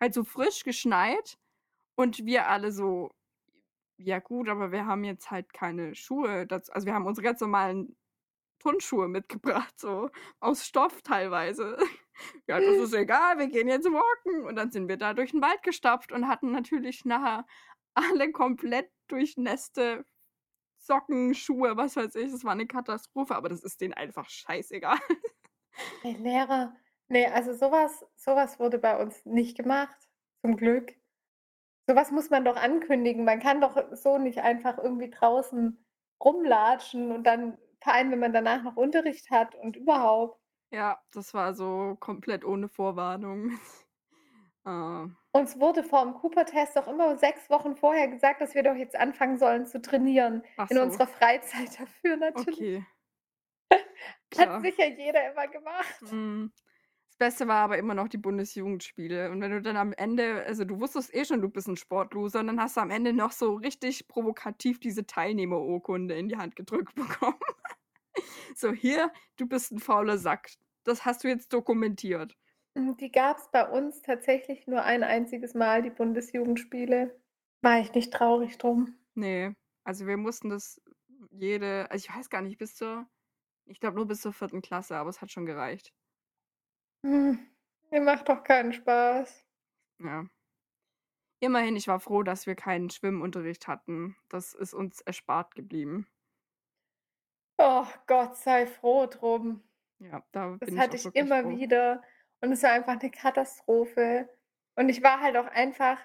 [0.00, 1.38] Halt so frisch geschneit
[1.96, 3.10] und wir alle so:
[4.00, 7.40] „Ja gut, aber wir haben jetzt halt keine Schuhe daz“ also, wir haben unsere ganz
[7.40, 7.96] normalen
[8.60, 11.78] Turnschuhe mitgebracht, so aus Stoff teilweise.
[12.48, 15.42] „Ja, das ist egal, wir gehen jetzt walken.“ Und dann sind wir da durch 'n
[15.42, 17.46] Wald gestapft und hatten natürlich nachher
[17.94, 20.06] alle komplett durchnässte
[20.78, 22.32] Socken, Schuhe, was weiß ich.
[22.32, 24.98] Es war 'ne Katastrophe, aber das ist denen einfach scheißegal.
[26.02, 26.76] Ey, Lehrer
[27.08, 29.96] ne, also so was so was wurde bei uns nicht gemacht,
[30.42, 30.94] zum Glück.
[31.88, 33.24] So was muss man doch ankündigen.
[33.24, 35.84] Man kann doch so nicht einfach irgendwie draußen
[36.22, 40.38] rumlatschen und dann vor allem, wenn man danach noch Unterricht hat und überhaupt.
[40.72, 43.50] Ja, das war so komplett ohne Vorwarnung.
[44.66, 45.10] Ah.
[45.32, 49.36] Uns wurde vorm Cooper-Test auch immer 6 Wochen vorher gesagt, dass wir doch jetzt anfangen
[49.36, 50.82] sollen zu trainieren Ach in so.
[50.82, 52.60] unserer Freizeit dafür natürlich.
[52.60, 52.84] Okay.
[54.36, 56.00] Hat sicher jeder immer gemacht.
[56.00, 56.52] Mhm.
[57.16, 59.30] Das Beste war aber immer noch die Bundesjugendspiele.
[59.30, 62.40] Und wenn du dann am Ende, also du wusstest eh schon, du bist ein Sportloser,
[62.40, 66.56] und dann hast du am Ende noch so richtig provokativ diese Teilnehmerurkunde in die Hand
[66.56, 67.38] gedrückt bekommen.
[68.56, 70.50] So, hier, du bist ein fauler Sack.
[70.84, 72.36] Das hast du jetzt dokumentiert.
[72.76, 77.16] Hm, die gab's bei uns tatsächlich nur ein einziges Mal, die Bundesjugendspiele.
[77.62, 78.96] War ich nicht traurig drum.
[79.14, 80.80] Ne, also wir mussten das
[81.30, 83.06] jede also ich weiß gar nicht, bis zur
[83.66, 84.60] ich glaube nur bis zur 4.
[84.60, 85.92] Klasse, aber es hat schon gereicht.
[87.04, 87.38] Hm,
[87.90, 89.44] mir macht doch keinen Spaß.
[90.00, 90.24] Ja.
[91.42, 94.16] Immerhin, ich war froh, dass wir keinen Schwimmunterricht hatten.
[94.28, 96.06] Das ist uns erspart geblieben.
[97.58, 99.62] Oh, Gott sei froh drum.
[100.00, 101.60] Ja, da Das bin ich hatte ich wirklich immer froh.
[101.60, 102.02] wieder
[102.42, 104.28] und es war einfach 'ne Katastrophe.
[104.76, 105.98] Und ich war halt auch einfach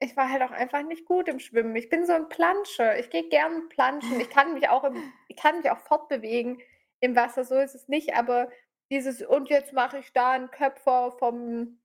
[0.00, 1.76] ich war halt auch einfach nicht gut im Schwimmen.
[1.76, 2.98] Ich bin so 'n Planscher.
[3.00, 4.20] Ich gehe gern planschen.
[4.20, 6.60] Ich kann mich auch im ich kann mich auch fortbewegen
[7.00, 8.50] im Wasser, so ist es nicht, aber
[8.90, 11.80] dieses: „Und jetzt mache ich da 'n Köpfer vom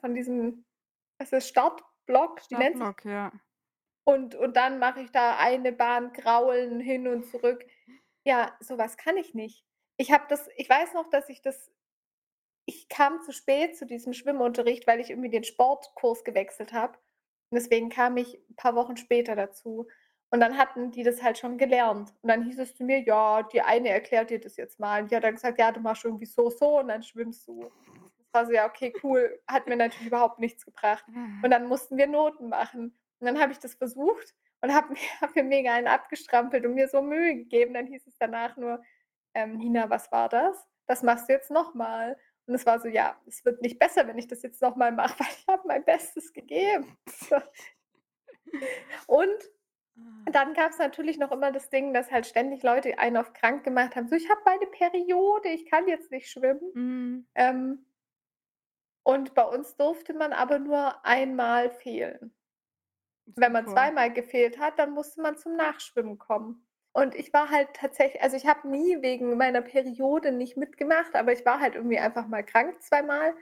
[0.00, 0.66] von diesem
[1.18, 3.30] was ist Startblock?“ Wie nennt sich Startblock, ja.
[4.06, 7.66] und und dann mache ich da eine Bahn Kraulen hin und zurück.
[8.24, 9.64] Ja, so was kann ich nicht.
[9.98, 11.72] Ich habe das ich weiß noch, dass ich das
[12.66, 16.94] ich kam zu spät zu diesem Schwimmunterricht, weil ich irgendwie den Sportkurs gewechselt habe.
[17.50, 19.88] Und deswegen kam ich 'n paar Wochen später dazu.
[20.30, 22.12] Und dann hatten die das halt schon gelernt.
[22.22, 25.10] Und dann hieß es zu mir: „Ja, die eine erklärt dir das jetzt mal.“ Und
[25.10, 27.60] die hat dann gesagt: „Ja, du machst irgendwie so, so und dann schwimmst du.“
[28.18, 31.04] Das war so: „Ja, okay, cool.“ Hat mir natürlich überhaupt nichts gebracht.
[31.42, 32.98] Und dann mussten wir Noten machen.
[33.20, 36.74] Und dann habe ich das versucht und habe mir habe mir mega einen abgestrampelt und
[36.74, 37.72] mir so Mühe gegeben.
[37.74, 38.82] Dann hieß es danach nur:
[39.34, 40.66] „Ähm, Nina, was war das?
[40.86, 44.06] Das machst du jetzt noch mal.“ Und es war so: „Ja, es wird nicht besser,
[44.06, 46.96] wenn ich das jetzt noch mal mache, weil ich habe mein Bestes gegeben.“
[47.30, 47.36] So.
[49.06, 49.38] Und
[50.26, 53.96] Dann gab's natürlich noch immer das Ding, dass halt ständig Leute einen auf krank gemacht
[53.96, 57.26] haben, so: „Ich habe meine Periode, ich kann jetzt nicht schwimmen.“ Mhm.
[57.34, 57.86] Ähm
[59.02, 62.32] und bei uns durfte man aber nur einmal fehlen.
[63.36, 63.68] Wenn man Super.
[63.68, 66.66] zweimal gefehlt hat, dann musste man zum Nachschwimmen kommen.
[66.92, 71.32] Und ich war halt tatsächlich also ich habe nie wegen meiner Periode nicht mitgemacht, aber
[71.32, 73.34] ich war halt irgendwie einfach mal krank zweimal.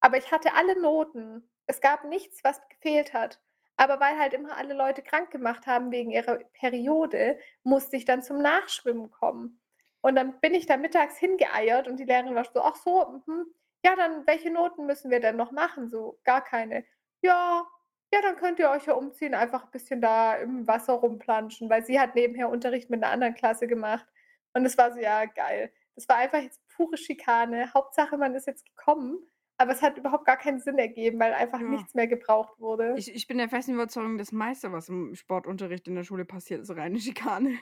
[0.00, 1.50] Aber ich hatte alle Noten.
[1.66, 3.42] Es gab nichts, was gefehlt hat.
[3.78, 8.22] Aber weil halt immer alle Leute krank gemacht haben wegen ihrer Periode, musste ich dann
[8.22, 9.60] zum Nachschwimmen kommen.
[10.02, 13.46] Und dann bin ich da mittags hingeeiert und die Lehrerin war so: „Ach so, mhm.
[13.84, 16.84] Ja, dann welche Noten müssen wir denn noch machen?“ So: „Gar keine.“
[17.22, 17.66] „Ja,
[18.14, 21.84] ja, dann könnt ihr euch ja umziehen, einfach 'n bisschen da im Wasser rumplanschen“, weil
[21.84, 24.06] sie hat nebenher Unterricht mit 'ner anderen Klasse gemacht.
[24.54, 27.72] Und es war so: „Ja, geil.“ Das war einfach jetzt pure Schikane.
[27.74, 29.18] Hauptsache, man ist jetzt gekommen,
[29.58, 31.66] aber es hat überhaupt gar keinen Sinn ergeben, weil einfach Ja.
[31.68, 32.94] nichts mehr gebraucht wurde.
[32.96, 36.60] Ich ich bin der festen Überzeugung, das meiste, was im Sportunterricht in der Schule passiert,
[36.62, 37.58] ist reine Schikane.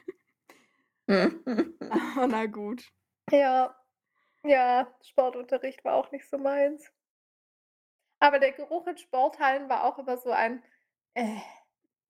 [1.08, 2.90] Aber na gut.
[3.30, 3.76] Ja.
[4.44, 6.90] Ja, Sportunterricht war auch nicht so meins.
[8.20, 10.62] Aber der Geruch in Sporthallen war auch immer so ein
[11.14, 11.36] äh.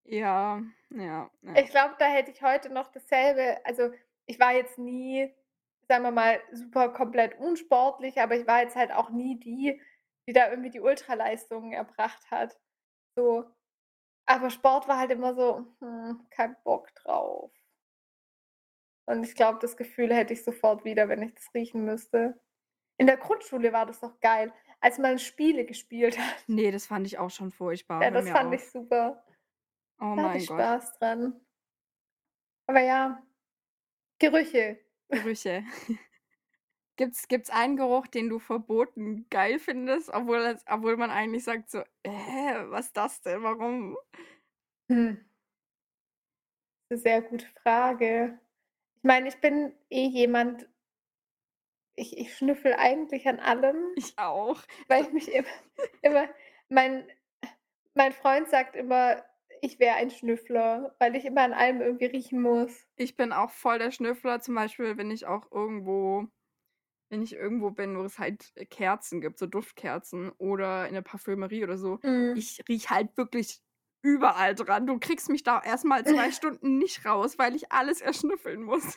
[0.05, 1.55] Ja, ja, ja.
[1.57, 3.91] Ich glaube, da hätte ich heute noch dasselbe also,
[4.27, 5.33] ich war jetzt nie,
[5.91, 9.83] sagen wir mal, super komplett unsportlich, aber ich war jetzt halt auch nie die,
[10.29, 12.59] die da irgendwie die Ultraleistungen erbracht hat.
[13.17, 13.47] So.
[14.27, 17.53] Aber Sport war halt immer so: „Hm, kein Bock drauf.“
[19.07, 22.41] Und ich glaube, das Gefühl hätte ich sofort wieder, wenn ich das riechen müsste.
[22.99, 26.49] In der Grundschule war das doch geil, als man Spiele gespielt hat.
[26.49, 28.07] Ne, das fand ich auch schon furchtbar.
[28.07, 28.55] Ja, das fand auf.
[28.55, 29.25] ich super.
[30.01, 30.71] Oh Da hatte mein ich Gott.
[30.71, 31.41] Spaß dran.
[32.67, 33.23] Aber ja,
[34.21, 34.79] Gerüche.
[35.11, 35.65] Gerüche.
[36.97, 41.71] Gibt's gibt's einen Geruch, den du verboten geil findest, obwohl es obwohl man eigentlich sagt
[41.71, 43.43] so: „Hä, was ist das denn?
[43.43, 43.97] Warum?“
[44.91, 45.21] Hm.
[46.91, 48.39] 'Ne sehr gute Frage.
[48.97, 50.69] Ich meine, ich bin eh jemand
[51.97, 54.61] ich ich schnüffel eigentlich an allem, Ich auch.
[54.89, 55.49] weil ich mich immer
[56.03, 56.29] immer
[56.69, 57.05] mein
[57.95, 59.25] mein Freund sagt immer,
[59.63, 62.87] ich wäre ein Schnüffler, weil ich immer an allem irgendwie riechen muss.
[62.97, 66.29] Ich bin auch voll der Schnüffler, zum Beispiel, wenn ich auch irgendwo
[67.11, 71.65] wenn ich irgendwo bin, wo es halt Kerzen gibt, so Duftkerzen oder in der Parfümerie
[71.65, 71.99] oder so.
[72.03, 72.35] Mhm.
[72.37, 73.61] Ich rieche halt wirklich
[74.03, 74.87] überall dran.
[74.87, 78.97] Du kriegst mich da erst mal 2 Stunden nicht raus, weil ich alles erschnüffeln muss.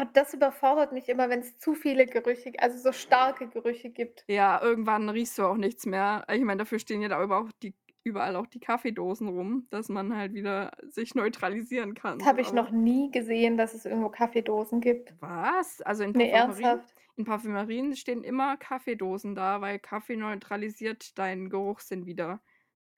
[0.00, 4.24] Und das überfordert mich immer, wenn's zu viele Gerüche also, so starke Gerüche gibt.
[4.28, 6.24] Ja, irgendwann riechst du auch nichts mehr.
[6.30, 9.88] Ich meine, dafür stehen ja da über auch die überall auch die Kaffeedosen rum, dass
[9.88, 14.08] man halt wieder sich neutralisieren kann, Das habe ich noch nie gesehen, dass es irgendwo
[14.08, 15.14] Kaffeedosen gibt.
[15.20, 15.80] Was?
[15.82, 16.82] Also, in Ne, Parfümerien?
[16.82, 16.94] ernsthaft?
[17.16, 22.42] In Parfümerien stehen immer Kaffeedosen da, weil Kaffee neutralisiert deinen Geruchssinn wieder.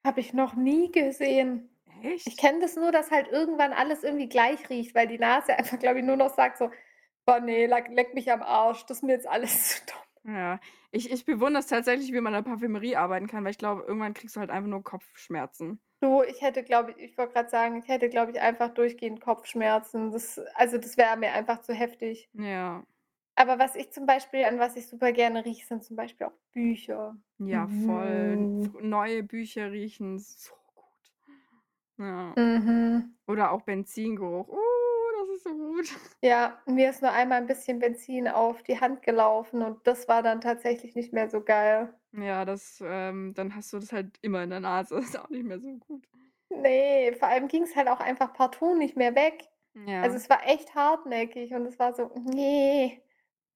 [0.04, 1.70] Habe ich noch nie gesehen.
[2.24, 2.36] Ich Echt?
[2.36, 6.00] kenne das nur, dass halt irgendwann alles irgendwie gleich riecht, weil die Nase einfach, glaube
[6.00, 6.70] ich, nur noch sagt so:
[7.26, 10.60] „Boah, ne, leck leck mich am Arsch, das ist mir jetzt alles zu dumm.“ Ja,
[10.90, 13.82] ich ich bewundere es tatsächlich, wie man in der Parfümerie arbeiten kann, weil ich glaube,
[13.86, 15.80] irgendwann kriegst du halt einfach nur Kopfschmerzen.
[16.02, 19.20] Du, ich hätte, glaube ich ich wollte grad sagen, ich hätte, glaube ich, einfach durchgehend
[19.20, 20.10] Kopfschmerzen.
[20.12, 22.30] Das also, das wäre mir einfach zu heftig.
[22.34, 22.84] Ja.
[23.34, 26.36] Aber was ich zum Beispiel an was ich super gerne rieche, sind zum Beispiel auch
[26.52, 27.16] Bücher.
[27.38, 28.36] Ja, voll.
[28.36, 28.72] Mhm.
[28.82, 31.12] Neue Bücher riechen so gut.
[31.98, 32.34] Ja.
[32.36, 33.14] Mhm.
[33.26, 34.48] Oder auch Benzingeruch.
[34.48, 34.79] Uh,
[35.44, 35.90] das ist so gut.
[36.22, 40.22] Ja, mir ist nur einmal 'n bisschen Benzin auf die Hand gelaufen und das war
[40.22, 41.94] dann tatsächlich nicht mehr so geil.
[42.12, 44.96] Ja, das ähm, dann hast du das halt immer in der Nase.
[44.98, 46.08] Ist auch nicht mehr so gut.
[46.50, 49.48] Ne, vor allem ging's halt auch einfach partout nicht mehr weg.
[50.00, 50.16] Also, Ja.
[50.16, 53.02] es war echt hartnäckig und es war so: „Ne,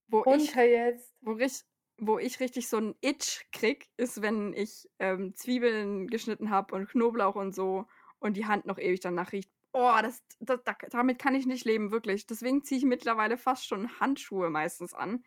[0.09, 1.63] Wo ich runter jetzt.“ wo rich
[1.99, 6.89] wo ich richtig so 'n Itch kriege, ist, wenn ich, ähm, Zwiebeln geschnitten habe und
[6.91, 7.87] Knoblauch und so
[8.21, 9.51] und die Hand noch ewig danach riecht.
[9.77, 12.27] Oh, das da da damit kann ich nicht leben, wirklich.
[12.27, 15.25] Deswegen ziehe ich mittlerweile fast schon Handschuhe meistens an,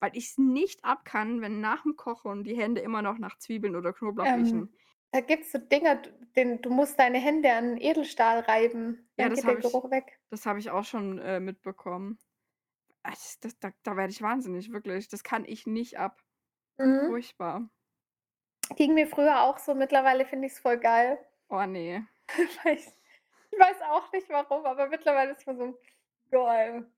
[0.00, 3.94] weil ich's nicht ab kann, wenn nach'm Kochen die Hände immer noch nach Zwiebeln oder
[3.94, 4.74] Knoblauch Ähm, riechen.
[5.12, 5.96] da gibt's so Dinger,
[6.36, 9.80] den du musst deine Hände an Edelstahl reiben, Ja, dann das geht der habe ich
[9.80, 10.18] Geruch weg.
[10.30, 12.18] das habe ich auch schon, äh, mitbekommen.
[13.04, 15.08] Ah, das das da da werde ich wahnsinnig, wirklich.
[15.08, 16.22] Das kann ich nicht ab.
[16.78, 17.10] Mhm.
[17.10, 17.70] Furchtbar.
[18.76, 21.18] Ging mir früher auch so, mittlerweile finde ich's voll geil.
[21.50, 22.06] Oh, ne.
[22.64, 22.95] Weiß ich
[23.58, 25.78] weiß auch nicht warum, aber mittlerweile ist man so:
[26.30, 26.90] „Geil,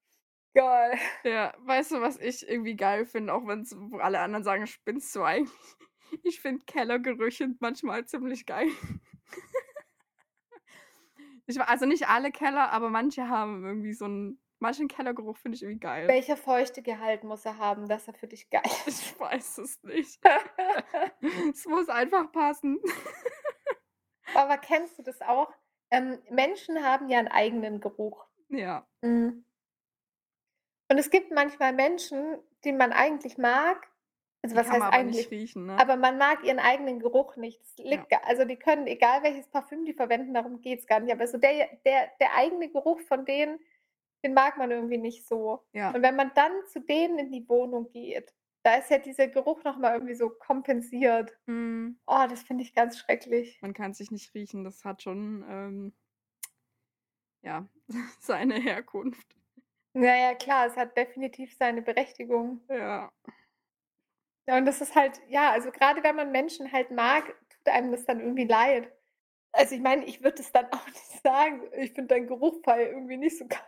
[0.54, 4.66] geil.“ Ja, weißt du, was ich irgendwie geil finde, auch wenn's wo alle anderen sagen:
[4.66, 5.50] „Spinnst du eigentlich?“
[6.24, 8.68] Ich finde Kellergerüche manchmal ziemlich geil.
[11.46, 15.62] Ich also nicht alle Keller, aber manche haben irgendwie so 'n manchen Kellergeruch finde ich
[15.62, 16.08] irgendwie geil.
[16.08, 19.02] Welcher Feuchtegehalt muss er haben, dass er für dich geil ist?
[19.02, 20.20] Ich weiß es nicht.
[21.50, 22.78] Es muss einfach passen.
[24.34, 25.52] Aber kennst du das auch?
[25.92, 28.26] Ähm, Menschen haben ja 'n eigenen Geruch.
[28.50, 28.86] Ja.
[29.02, 29.44] Mhm.
[30.90, 33.88] Und es gibt manchmal Menschen, die man eigentlich mag.
[34.42, 35.30] Also, Die was heißt eigentlich?
[35.30, 35.82] riechen, ne?
[35.82, 37.60] Aber man mag ihren eigenen Geruch nicht.
[37.84, 38.06] Ja.
[38.06, 41.12] liegt ga also, die können egal welches Parfüm die verwenden, darum geht's gar nicht.
[41.12, 43.60] Aber so der der der eigene Geruch von denen,
[44.24, 45.64] den mag man irgendwie nicht so.
[45.74, 45.92] Ja.
[45.92, 48.32] Und wenn man dann zu denen in die Wohnung geht,
[48.68, 51.34] da ist ja dieser Geruch noch mal irgendwie so kompensiert.
[51.46, 51.98] Mhm.
[52.06, 53.58] Oh, das finde ich ganz schrecklich.
[53.62, 54.62] Man kann sich nicht riechen.
[54.62, 55.92] Das hat schon, ähm
[57.42, 57.66] ja,
[58.20, 59.34] seine Herkunft.
[59.94, 62.60] Ja, ja, klar, es hat definitiv seine Berechtigung.
[62.68, 63.10] Ja.
[64.46, 67.90] Ja, und das ist halt ja, also, grade wenn man Menschen halt mag, tut einem
[67.92, 68.90] das dann irgendwie leid.
[69.52, 73.16] Also, ich meine, ich würde es dann auch nicht sagen: „Ich finde deinen Geruchsfall irgendwie
[73.18, 73.60] nicht so geil.“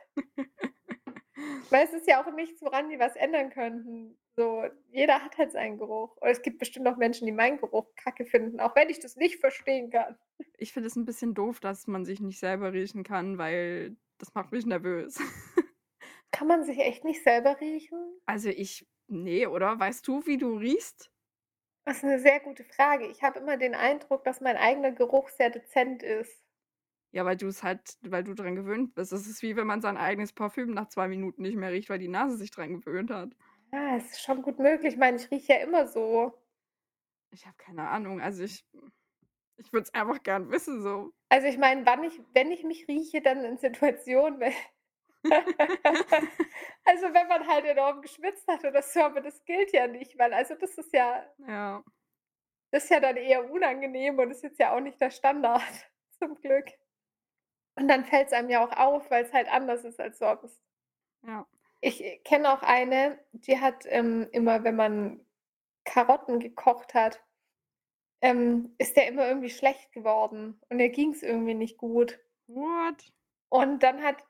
[1.71, 4.19] Weil es ist ja auch nichts, woran die was ändern könnten.
[4.41, 6.17] So, jeder hat halt seinen Geruch.
[6.17, 9.17] Und es gibt bestimmt auch Menschen, die meinen Geruch Kacke finden, auch wenn ich das
[9.17, 10.17] nicht verstehen kann.
[10.59, 14.35] Ich finde es 'n bisschen doof, dass man sich nicht selber riechen kann, weil das
[14.35, 15.19] macht mich nervös.
[16.33, 18.21] Kann man sich echt nicht selber riechen?
[18.29, 19.79] Also, ich ne, oder?
[19.79, 21.11] Weißt du, wie du riechst?
[21.87, 23.07] Das ist 'ne sehr gute Frage.
[23.07, 26.43] Ich habe immer den Eindruck, dass mein eigener Geruch sehr dezent ist.
[27.15, 29.11] Ja, weil du's halt weil du dran gewöhnt bist.
[29.13, 31.99] Das ist wie wenn man sein eigenes Parfüm nach 2 Minuten nicht mehr riecht, weil
[31.99, 33.35] die Nase sich dran gewöhnt hat.
[33.73, 34.93] Ja, es ist schon gut möglich.
[34.95, 36.35] Ich meine, ich rieche ja immer so.
[37.33, 38.21] Ich habe keine Ahnung.
[38.21, 38.65] Also, ich
[39.57, 41.13] ich würde es einfach gern wissen so.
[41.29, 44.41] Also, ich meine, wann ich wenn ich mich rieche, dann in Situationen,
[46.85, 50.33] also, wenn man halt enorm geschwitzt hat oder so, aber das gilt ja nicht, weil
[50.33, 51.83] also, das ist ja Ja.
[52.73, 55.63] das ist ja dann eher unangenehm und ist jetzt ja auch nicht der Standard,
[56.19, 56.67] zum Glück.
[57.75, 60.63] Und dann fällt's einem ja auch auf, weil's halt anders ist als sonst.
[61.23, 61.47] Ja.
[61.83, 65.27] Ich, äh, kenne auch eine, die hat, ähm, immer, wenn man
[65.85, 67.23] Karotten gekocht hat,
[68.23, 72.19] ähm, ist der immer irgendwie schlecht geworden und ihr ging's irgendwie nicht gut.
[72.49, 73.15] What?
[73.49, 74.25] Und dann hat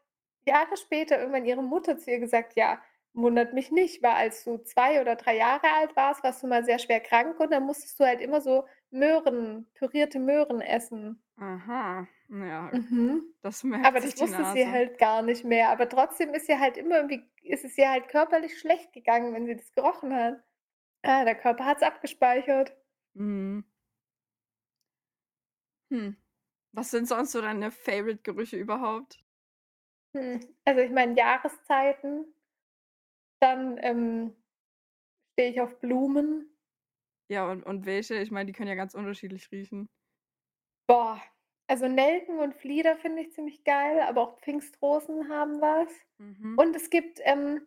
[0.46, 2.82] Jahre später irgendwann ihre Mutter zu ihr gesagt: „Ja,
[3.14, 6.64] wundert mich nicht, weil als du 2 oder 3 Jahre alt warst, warst du mal
[6.64, 12.06] sehr schwer krank und dann musstest du halt immer so Möhren pürierte Möhren essen.“ Aha,
[12.28, 13.34] ja, Mhm.
[13.42, 15.70] das merkt Aber das wusste sie halt gar nicht mehr.
[15.70, 19.46] Aber trotzdem ist ihr halt immer irgendwie ist es ihr halt körperlich schlecht gegangen, wenn
[19.46, 20.42] sie das gerochen hat.
[21.03, 22.76] Ah, der Körper hat's abgespeichert.
[23.14, 23.62] Mhm.
[25.90, 26.16] Hm.
[26.72, 29.24] Was sind sonst so deine Favorite-Gerüche überhaupt?
[30.14, 32.33] Hm, also, ich meine Jahreszeiten.
[33.40, 34.35] Dann, ähm,
[35.33, 36.57] stehe ich auf Blumen.
[37.31, 38.16] Ja, und und welche?
[38.16, 39.88] Ich meine, die können ja ganz unterschiedlich riechen.
[40.87, 41.22] Boah,
[41.70, 45.88] also, Nelken und Flieder finde ich ziemlich geil, aber auch Pfingstrosen haben was.
[46.18, 46.56] Mhm.
[46.59, 47.66] Und es gibt, ähm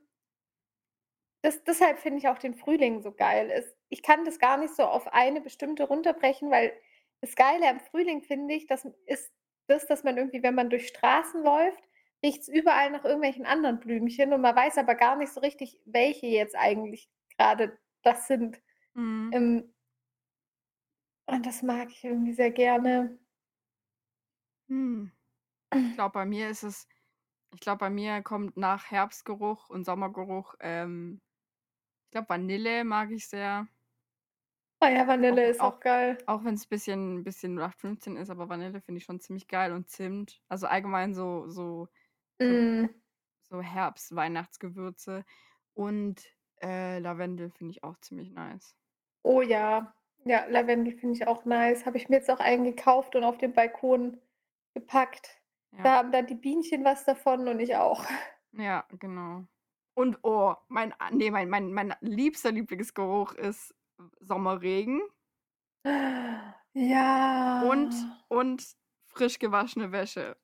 [1.44, 3.52] das deshalb finde ich auch den Frühling so geil.
[3.52, 6.74] Es ich kann das gar nicht so auf eine bestimmte runterbrechen, weil
[7.22, 9.32] das Geile am Frühling, finde ich, das ist
[9.68, 11.84] das, dass man irgendwie, wenn man durch Straßen läuft,
[12.24, 16.28] riecht's überall nach irgendwelchen anderen Blümchen und man weiß aber gar nicht so richtig, welche
[16.28, 18.62] jetzt eigentlich grade das sind.
[18.94, 19.32] Mhm.
[19.34, 19.74] Ähm
[21.26, 23.18] und das mag ich irgendwie sehr gerne.
[24.74, 25.12] Hm.
[25.90, 26.88] Ich glaube, bei mir ist es
[27.56, 31.22] ich glaube, bei mir kommt nach Herbstgeruch und Sommergeruch, ähm
[32.08, 33.68] ich glaube, Vanille mag ich sehr.
[34.80, 36.18] Ah ja, Auch Vanille ist auch auch geil.
[36.26, 40.42] auch wenn's bisschen bisschen 08/15 ist, aber Vanille finde ich schon ziemlich geil und Zimt.
[40.50, 41.88] Also, allgemein so so
[42.42, 43.02] so Mhm.
[43.44, 45.26] so Herbst-Weihnachtsgewürze
[45.76, 46.26] und,
[46.64, 48.76] äh, Lavendel finde ich auch ziemlich nice.
[49.24, 49.94] Oh ja.
[50.26, 51.86] Ja, Lavendel finde ich auch nice.
[51.86, 54.22] Habe ich mir jetzt auch einen gekauft und auf den Balkon
[54.74, 55.42] gepackt.
[55.72, 55.84] Ja.
[55.84, 58.06] Da haben dann die Bienchen was davon und ich auch.
[58.56, 59.46] Ja, genau.
[59.96, 63.76] Und oh, mein a ne, mein mein mein liebster Lieblingsgeruch ist
[64.20, 65.02] Sommerregen.
[67.60, 68.24] Und Ja.
[68.30, 68.76] und
[69.08, 70.38] frisch gewaschene Wäsche.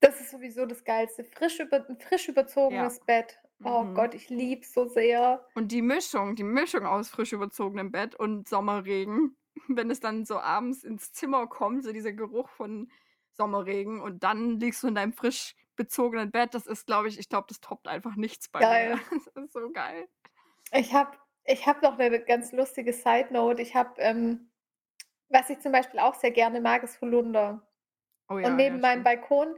[0.00, 1.24] Das ist sowieso das Geilste.
[1.24, 2.28] Frisch über frisch
[2.68, 2.92] Ja.
[2.92, 3.38] überzogenes Bett.
[3.64, 3.94] Oh Mhm.
[3.94, 5.46] Gott, ich liebe es so sehr.
[5.56, 9.36] Und die Mischung die Mischung aus frisch überzogenem Bett und Sommerregen,
[9.68, 12.90] wenn es dann so abends ins Zimmer kommt, so dieser Geruch von
[13.32, 17.28] Sommerregen und dann liegst du in deinem frisch bezogenen Bett, das ist, glaube ich ich
[17.28, 18.80] glaube, das toppt einfach nichts bei mir.
[18.80, 19.00] Geil.
[19.34, 20.08] Das ist so geil.
[20.72, 23.60] Ich habe ich habe noch 'ne ganz lustige Side Note.
[23.62, 24.48] Ich habe, ähm
[25.30, 27.68] was ich zum Beispiel auch sehr gerne mag, ist Holunder.
[28.28, 29.04] Oh Und ja, neben ja, meinem.
[29.04, 29.56] Balkon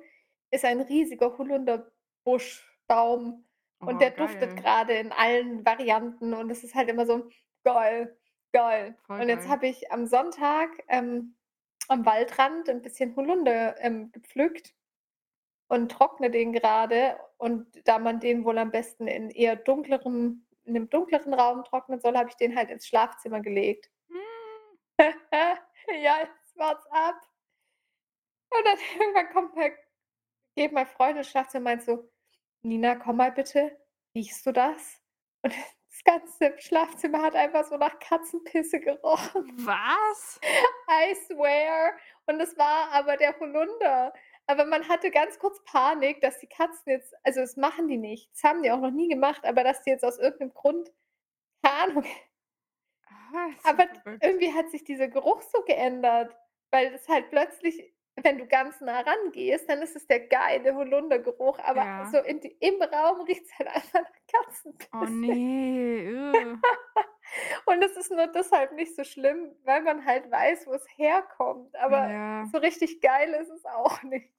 [0.50, 3.46] ist ein riesiger Holunderbusch Baum
[3.84, 4.56] und Oh, der duftet geil.
[4.56, 7.28] grade in allen Varianten und das ist halt immer so
[7.64, 8.18] geil,
[8.54, 8.96] geil.
[9.06, 9.48] Voll Und jetzt geil.
[9.48, 11.36] habe ich am Sonntag, ähm,
[11.88, 14.74] am Waldrand 'n bisschen Holunder, ähm, gepflückt
[15.68, 17.18] und trockne den grade.
[17.38, 22.00] Und da man den wohl am besten in eher dunklerem in 'nem dunkleren Raum trocknen
[22.00, 23.90] soll, habe ich den halt ins Schlafzimmer gelegt.
[24.10, 24.76] Hm.
[26.02, 27.16] Ja, jetzt wart's ab.
[28.50, 29.72] Und dann irgendwann kommt mein
[30.56, 32.10] geht mein Freund ins Schlafzimmer und meint so:
[32.62, 33.78] „Nina, komm mal bitte.
[34.14, 35.00] Riechst du das?“
[35.42, 39.52] Und das ganze Schlafzimmer hat einfach so nach Katzenpisse gerochen.
[39.56, 40.40] Was?
[40.88, 41.94] I swear.
[42.26, 44.12] Und es war aber der Holunder.
[44.46, 48.30] Aber man hatte ganz kurz Panik, dass die Katzen jetzt also, das machen die nicht.
[48.34, 50.92] Das haben die auch noch nie gemacht, aber dass die jetzt aus irgend 'nem Grund
[51.64, 52.04] keine Ahnung
[53.32, 54.20] Ah, aber verrückt.
[54.20, 56.36] irgendwie hat sich dieser Geruch so geändert,
[56.70, 61.58] weil das halt plötzlich wenn du ganz nah rangehst, dann ist es der geile Holundergeruch,
[61.60, 62.10] aber Ja.
[62.10, 64.10] so in die im Raum riecht's halt einfach nach
[64.92, 65.10] Oh Katzenpisse.
[65.10, 66.56] ne, äh.
[67.66, 72.08] Und es ist nur deshalb nicht so schlimm, weil man halt weiß, wo's herkommt, aber
[72.08, 72.48] Ja.
[72.52, 74.32] so richtig geil ist es auch nicht.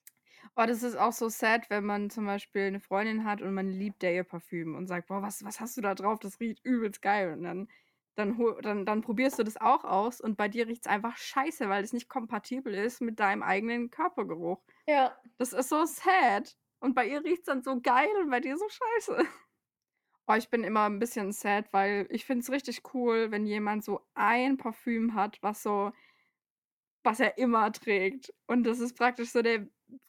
[0.57, 3.67] Oh, das ist auch so sad, wenn man zum Beispiel 'ne Freundin hat und man
[3.67, 6.17] liebt der ihr Parfüm und sagt: „Boah, was was hast du da drauf?
[6.19, 7.67] Das riecht übelst geil.“ Und dann
[8.15, 11.84] dann dann dann probierst du das auch aus und bei dir riecht's einfach scheiße, weil
[11.84, 14.63] es nicht kompatibel ist mit deinem eigenen Körpergeruch.
[14.88, 15.17] Ja.
[15.38, 16.58] Das ist so sad.
[16.80, 19.25] Und bei ihr riecht's dann so geil und bei dir so scheiße.
[20.28, 23.84] Oh, ich bin immer 'n bisschen sad, weil ich finde es richtig cool, wenn jemand
[23.84, 25.91] so ein Parfüm hat, was so
[27.06, 28.34] was er immer trägt.
[28.47, 29.67] Und das ist praktisch so der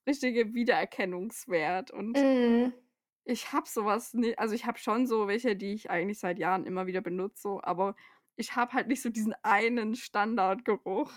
[0.08, 1.90] richtige Wiedererkennungswert.
[1.90, 2.85] Und Mhm.
[3.26, 6.38] Ich habe so was ni also, ich habe schon so welche, die ich eigentlich seit
[6.40, 7.96] Jahren immer wieder benutze so, aber
[8.36, 11.12] ich habe halt nicht so diesen einen Standardgeruch,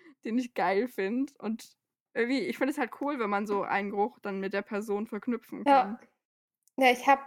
[0.24, 1.34] den ich geil finde.
[1.40, 1.76] Und
[2.14, 5.06] irgendwie ich finde es halt cool, wenn man so einen Geruch dann mit der Person
[5.08, 5.98] verknüpfen kann.
[5.98, 6.00] Ja.
[6.78, 7.22] Ja, ich habe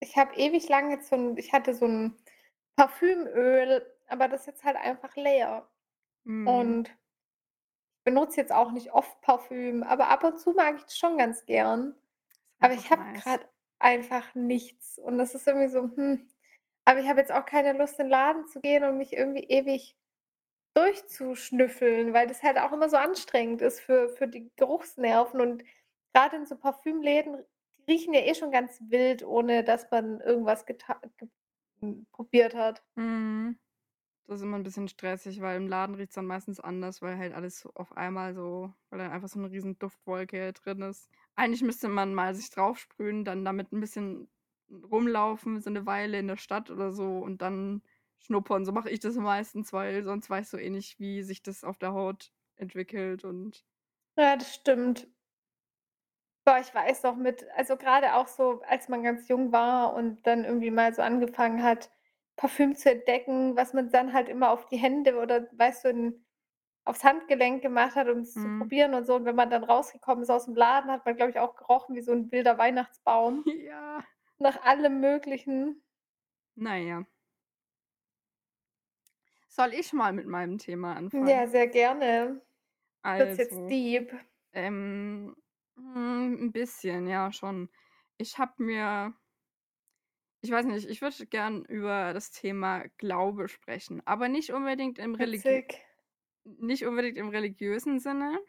[0.00, 2.16] ich habe ewig lang jetzt so 'n ich hatte so 'n
[2.76, 5.68] Parfümöl, aber das ist jetzt halt einfach leer.
[6.26, 6.82] Mhm.
[6.84, 6.96] Und
[8.04, 11.46] benutze jetzt auch nicht oft Parfüm, aber ab und zu mag ich das schon ganz
[11.46, 11.94] gern.
[12.60, 13.24] Aber ich habe nice.
[13.24, 13.48] grad
[13.82, 16.28] einfach nichts und das ist irgendwie so, hm
[16.86, 19.44] aber ich habe jetzt auch keine Lust, in 'n Laden zu gehen und mich irgendwie
[19.44, 19.96] ewig
[20.74, 25.64] durchzuschnüffeln, weil das halt auch immer so anstrengend ist für für die Geruchsnerven und
[26.14, 27.38] grade in so Parfümläden,
[27.88, 30.64] die riechen ja eh schon ganz wild, ohne dass man irgendwas
[32.12, 32.82] probiert hat.
[32.96, 33.56] Mhm.
[34.28, 37.32] Das ist immer 'n bisschen stressig, weil im Laden riecht's dann meistens anders, weil halt
[37.34, 41.10] alles so auf einmal so weil dann einfach so 'ne riesen Duftwolke drin ist.
[41.34, 44.28] Eigentlich müsste man mal sich draufsprühen, dann damit 'n bisschen
[44.70, 47.82] rumlaufen, so 'ne Weile in der Stadt oder so und dann
[48.18, 48.64] schnuppern.
[48.64, 51.76] So mache ich das meistens, weil sonst weißt du eh nicht, wie sich das auf
[51.78, 53.62] der Haut entwickelt und
[54.18, 55.12] Ja, das stimmt.
[56.46, 60.26] Boah, ich weiß noch mit also, grade auch so, als man ganz jung war und
[60.26, 61.90] dann irgendwie mal so angefangen hat,
[62.38, 66.24] Parfüm zu entdecken, was man dann halt immer auf die Hände oder weißt du, in
[66.86, 68.52] aufs Handgelenk gemacht hat, um's zu Mhm.
[68.52, 69.14] probieren und so.
[69.16, 72.02] Und wenn man dann rausgekommen ist aus'm Laden, hat man, glaube ich, auch gerochen wie
[72.02, 74.04] so 'n wilder Weihnachtsbaum Ja.
[74.38, 75.82] nach allem Möglichen.
[76.56, 77.04] Na ja.
[79.54, 81.42] Soll ich mal mit meinem Thema anfangen?
[81.42, 82.40] Ja, sehr gerne.
[83.16, 84.12] Wird's jetzt Also, deep?
[84.52, 85.36] ähm,
[85.76, 87.70] hm, 'n bisschen, ja, schon.
[88.18, 89.14] Ich habe mir
[90.42, 95.14] ich weiß nicht, ich würde gern über das Thema Glaube sprechen, aber nicht unbedingt im
[95.14, 95.82] religiö Witzig.
[96.44, 98.40] nicht unbedingt im religiösen Sinne,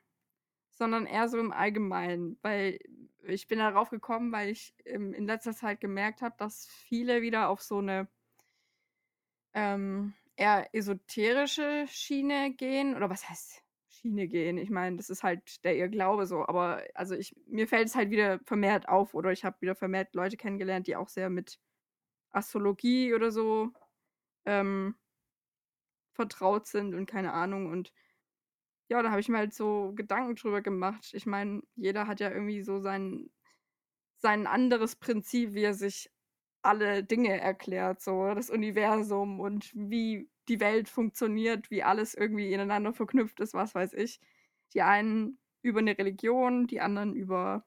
[0.71, 2.79] sondern eher so im Allgemeinen, weil
[3.23, 7.49] ich bin darauf gekommen, weil ich, ähm, in letzter Zeit gemerkt habe, dass viele wieder
[7.49, 8.09] auf so 'ne
[9.53, 14.57] ähm, eher esoterische Schiene gehen oder was heißt Schiene gehen?
[14.57, 17.95] Ich meine, das ist halt der ihr Glaube so, aber also ich mir fällt es
[17.95, 21.59] halt wieder vermehrt auf oder ich habe wieder vermehrt Leute kennengelernt, die auch sehr mit
[22.33, 23.71] Astrologie oder so,
[24.45, 24.95] ähm
[26.15, 27.91] vertraut sind und keine Ahnung und
[28.89, 31.11] ja, da habe ich mir halt so Gedanken drüber gemacht.
[31.13, 33.31] Ich meine, jeder hat ja irgendwie so sein
[34.19, 36.11] sein anderes Prinzip, wie er sich
[36.63, 42.93] alle Dinge erklärt, so das Universum und wie die Welt funktioniert, wie alles irgendwie ineinander
[42.93, 44.21] verknüpft ist, was weiß ich.
[44.73, 47.65] Die einen über 'ne Religion, die anderen über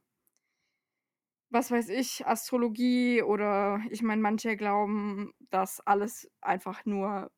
[1.51, 7.31] was weiß ich, Astrologie oder ich meine, manche glauben, dass alles einfach nur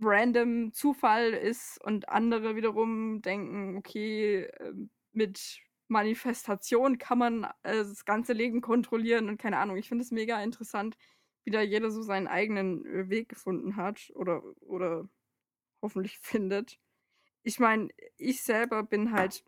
[0.00, 8.04] random Zufall ist und andere wiederum denken, okay, ähm, mit Manifestation kann man, äh, das
[8.04, 9.76] ganze Leben kontrollieren und keine Ahnung.
[9.76, 10.96] Ich finde es mega interessant,
[11.44, 15.08] wie da jeder so seinen eigenen, äh, Weg gefunden hat oder oder
[15.82, 16.78] hoffentlich findet.
[17.44, 19.44] Ich meine, ich selber bin halt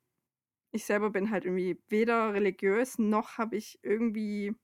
[0.73, 4.55] ich selber bin halt irgendwie weder religiös, noch habe ich irgendwie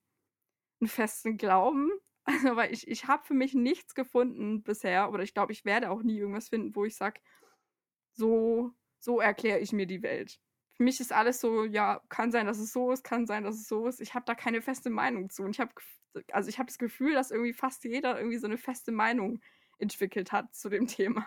[0.82, 1.90] 'n festen Glauben.
[2.28, 5.90] Also, weil ich ich habe für mich nichts gefunden bisher oder ich glaube, ich werde
[5.90, 7.20] auch nie irgendwas finden, wo ich sage:
[8.14, 10.40] „So so erkläre ich mir die Welt.“
[10.76, 13.56] Für mich ist alles so, ja, kann sein, dass es so ist, kann sein, dass
[13.56, 14.00] es so ist.
[14.00, 15.72] Ich habe da keine feste Meinung zu und ich habe
[16.32, 19.40] also, ich habe das Gefühl, dass irgendwie fast jeder irgendwie so 'ne feste Meinung
[19.78, 21.26] entwickelt hat zu dem Thema.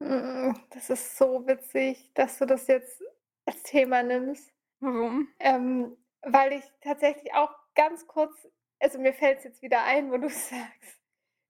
[0.00, 3.02] Hm, das ist so witzig, dass du das jetzt
[3.48, 4.52] als Thema nimmst.
[4.80, 5.28] Warum?
[5.40, 8.48] Ähm, weil ich tatsächlich auch ganz kurz
[8.80, 11.00] also, mir fällt's jetzt wieder ein, wo du's sagst,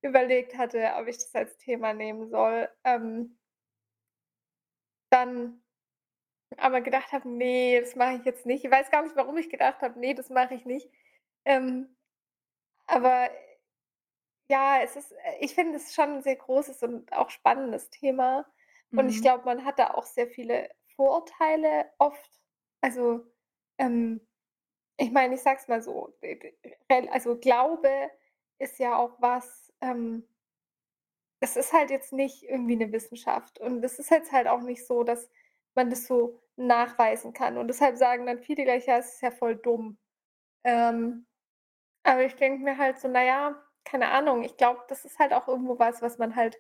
[0.03, 3.39] überlegt hatte, ob ich das als Thema nehmen soll, ähm
[5.11, 5.63] dann
[6.59, 9.51] aber gedacht habe: „Ne, das mache ich jetzt nicht.“ Ich weiß gar nicht, warum ich
[9.51, 10.91] gedacht habe: „Ne, das mache ich nicht.“
[11.45, 11.97] Ähm,
[12.87, 13.31] aber
[14.51, 18.47] ja, es ist äh, ich finde es schon 'n sehr großes und auch spannendes Thema
[18.95, 19.23] und ich Mhm.
[19.23, 22.29] glaube, man hat da auch sehr viele Vorurteile oft.
[22.81, 23.25] Also,
[23.79, 24.21] ähm,
[24.99, 26.15] ich meine, ich sage es mal so,
[27.13, 27.91] also, Glaube
[28.59, 30.27] ist ja auch was, ähm
[31.43, 34.87] es ist halt jetzt nicht irgendwie 'ne Wissenschaft und es ist jetzt halt auch nicht
[34.87, 35.31] so, dass
[35.75, 39.31] man das so nachweisen kann und deshalb sagen dann viele gleich: „Ja, es ist ja
[39.31, 39.99] voll dumm.“
[40.65, 41.27] Ähm,
[42.05, 45.33] aber ich denke mir halt so: „Na ja, keine Ahnung.“ Ich glaube, das ist halt
[45.35, 46.59] auch irgendwo was, was man halt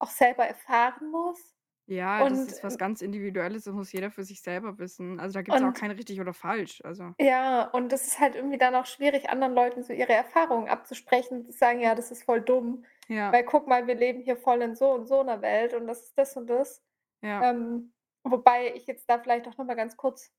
[0.00, 1.55] auch selber erfahren muss
[1.88, 5.20] Ja, das und, ist was ähm ganz Individuelles, das muss jeder für sich selber wissen.
[5.20, 8.34] Also, da gibt's auch und kein richtig oder falsch, also ja, und das ist halt
[8.34, 12.24] irgendwie dann auch schwierig, anderen Leuten so ihre Erfahrungen abzusprechen, die sagen: „Ja, das ist
[12.24, 13.32] voll dumm, Ja.
[13.32, 16.02] weil guck mal, wir leben hier voll in so und so 'ner Welt und das
[16.04, 16.82] ist das und das.“
[17.22, 17.44] Ja.
[17.44, 20.32] Ähm, wobei ich jetzt da vielleicht auch noch mal ganz kurz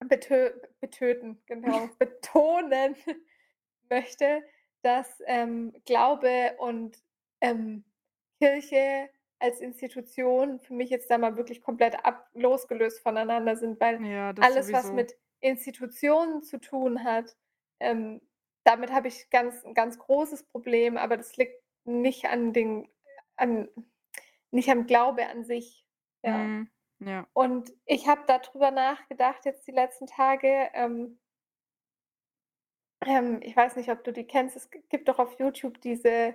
[0.00, 2.96] betö betöten, genau, betonen
[3.90, 4.44] möchte,
[4.82, 6.98] dass, ähm, Glaube und,
[7.40, 7.84] ähm,
[8.40, 9.10] Kirche
[9.40, 14.32] als Institution für mich jetzt da mal wirklich komplett ab losgelöst voneinander sind, weil Ja,
[14.38, 14.92] alles, was sowieso.
[14.92, 17.36] mit Institutionen zu tun hat,
[17.80, 18.22] ähm,
[18.64, 22.88] damit habe ich ganz 'n ganz großes Problem, aber das liegt nicht an den
[23.36, 23.68] an
[24.52, 25.86] nicht am Glaube an sich,
[26.24, 26.52] ja.
[26.52, 26.70] Mhm,
[27.00, 27.26] ja.
[27.34, 31.18] Und ich habe da drüber nachgedacht jetzt die letzten Tage, ähm
[33.04, 34.56] ähm, ich weiß nicht, ob du die kennst.
[34.56, 36.34] Es gibt doch auf YouTube diese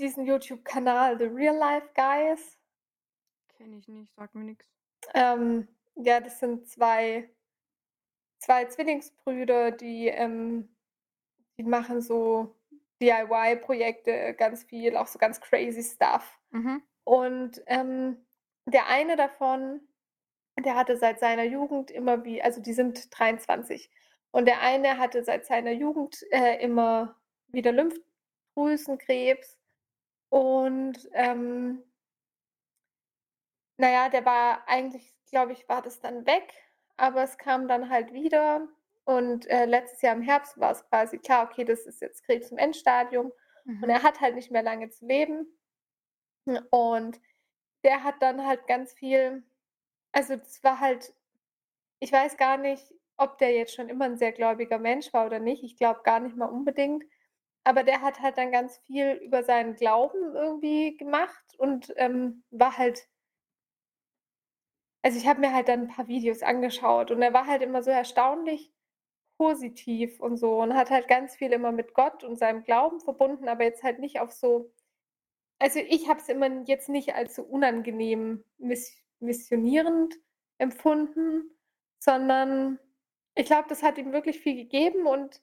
[0.00, 2.58] diesen YouTube-Kanal „The Real Life Guys“.
[3.56, 4.66] Kenne ich nicht, sagt mir nix.
[5.14, 7.28] Ähm, ja, das sind 2
[8.38, 10.68] 2 Zwillingsbrüder, die, ähm
[11.58, 12.56] die machen so
[13.02, 16.38] DIY-Projekte ganz viel, auch so ganz crazy Stuff.
[16.50, 16.82] Mhm.
[17.04, 18.16] Und, ähm,
[18.66, 19.80] der eine davon,
[20.58, 23.90] der hatte seit seiner Jugend immer wie also, die sind 23
[24.30, 27.16] und der eine hatte seit seiner Jugend, äh, immer
[27.48, 29.59] wieder Lymphdrüsenkrebs
[30.30, 31.82] und, ähm
[33.78, 36.52] na ja, der war eigentlich glaube ich, war das dann weg,
[36.96, 38.66] aber es kam dann halt wieder
[39.04, 42.58] und, äh, letztes Jahr im Herbst war's quasi klar: „Okay, das ist jetzt Krebs im
[42.58, 43.32] Endstadium“
[43.80, 43.90] und Mhm.
[43.90, 45.46] er hat halt nicht mehr lange zu leben.
[46.70, 47.20] Und
[47.84, 49.44] der hat dann halt ganz viel
[50.12, 51.14] also, das war halt
[52.00, 55.40] ich weiß gar nicht, ob der jetzt schon immer 'n sehr gläubiger Mensch war oder
[55.40, 55.64] nicht.
[55.64, 57.04] Ich glaube gar nicht mal unbedingt.
[57.66, 62.78] Aber der hat halt dann ganz viel über seinen Glauben irgendwie gemacht und, ähm, war
[62.78, 63.06] halt
[65.04, 67.82] also, ich habe mir halt dann 'n paar Videos angeschaut und er war halt immer
[67.82, 68.70] so erstaunlich
[69.38, 73.48] positiv und so und hat halt ganz viel immer mit Gott und seinem Glauben verbunden,
[73.48, 74.72] aber jetzt halt nicht auf so
[75.60, 80.14] also, ich habe es immer jetzt nicht als so unangenehm miss missionierend
[80.58, 81.50] empfunden,
[82.00, 82.78] sondern
[83.36, 85.40] ich glaube, das hat ihm wirklich viel gegeben und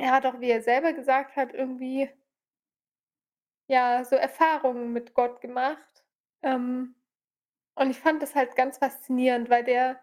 [0.00, 2.10] er hat auch, wie er selber gesagt hat, irgendwie
[3.68, 6.04] ja, so Erfahrungen mit Gott gemacht.
[6.42, 6.94] Ähm,
[7.76, 10.00] und ich fand das halt ganz faszinierend, weil der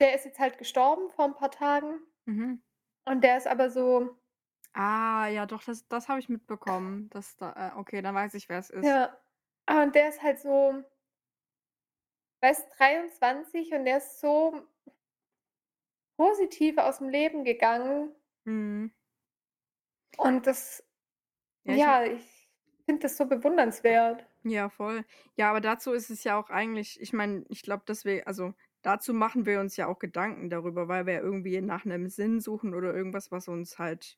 [0.00, 2.58] der ist jetzt halt gestorben vor 'n paar Tagen Mhm.
[3.06, 4.18] und der ist aber so
[4.74, 8.48] Ah, ja doch, das das habe ich mitbekommen, dass da äh, okay, dann weiß ich,
[8.48, 8.98] wer's ist.
[8.98, 9.16] Ja,
[9.66, 10.82] ah, und der ist halt so
[12.42, 14.62] ist 23 und der ist so
[16.16, 18.14] positiv aus'm Leben gegangen.
[18.48, 18.90] Mhm.
[20.16, 20.82] Und das
[21.64, 22.50] Ja, ich ja, ich
[22.86, 24.26] finde das so bewundernswert.
[24.44, 25.04] Ja, voll.
[25.36, 28.54] Ja, aber dazu ist es ja auch eigentlich ich meine, ich glaube, dass wir also,
[28.82, 32.40] dazu machen wir uns ja auch Gedanken darüber, weil wir ja irgendwie nach 'nem Sinn
[32.40, 34.16] suchen oder irgendwas, was uns halt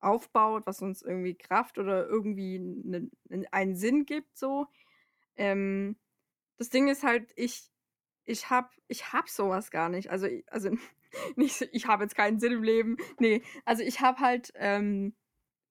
[0.00, 3.12] aufbaut, was uns irgendwie Kraft oder irgendwie 'nen
[3.52, 4.66] einen Sinn gibt so.
[5.36, 5.98] Ähm,
[6.58, 7.70] das Ding ist halt, ich
[8.24, 10.10] ich habe ich habe so was gar nicht.
[10.10, 10.70] Also also
[11.36, 12.96] nicht ich habe jetzt keinen Sinn im Leben.
[13.20, 15.14] Ne, also ich habe halt, ähm,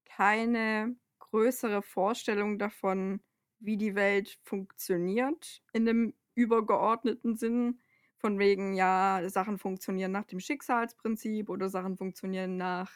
[0.05, 3.21] keine größere Vorstellung davon,
[3.59, 7.79] wie die Welt funktioniert in 'nem übergeordneten Sinn.
[8.19, 12.91] Von wegen, ja, Sachen funktionieren nach dem Schicksalsprinzip oder Sachen funktionieren nach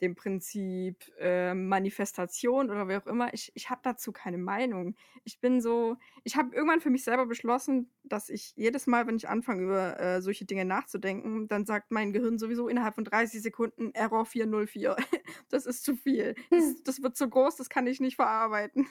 [0.00, 3.32] dem Prinzip, äh, Manifestation oder wie auch immer.
[3.34, 4.96] Ich ich habe dazu keine Meinung.
[5.24, 9.16] Ich bin so ich habe irgendwann für mich selber beschlossen, dass ich jedes Mal, wenn
[9.16, 13.42] ich anfange, über, äh, solche Dinge nachzudenken, dann sagt mein Gehirn sowieso innerhalb von 30
[13.42, 14.96] Sekunden Error 404.
[15.50, 16.34] Das ist zu viel.
[16.50, 16.76] Hm.
[16.84, 18.88] Das das wird zu groß, das kann ich nicht verarbeiten.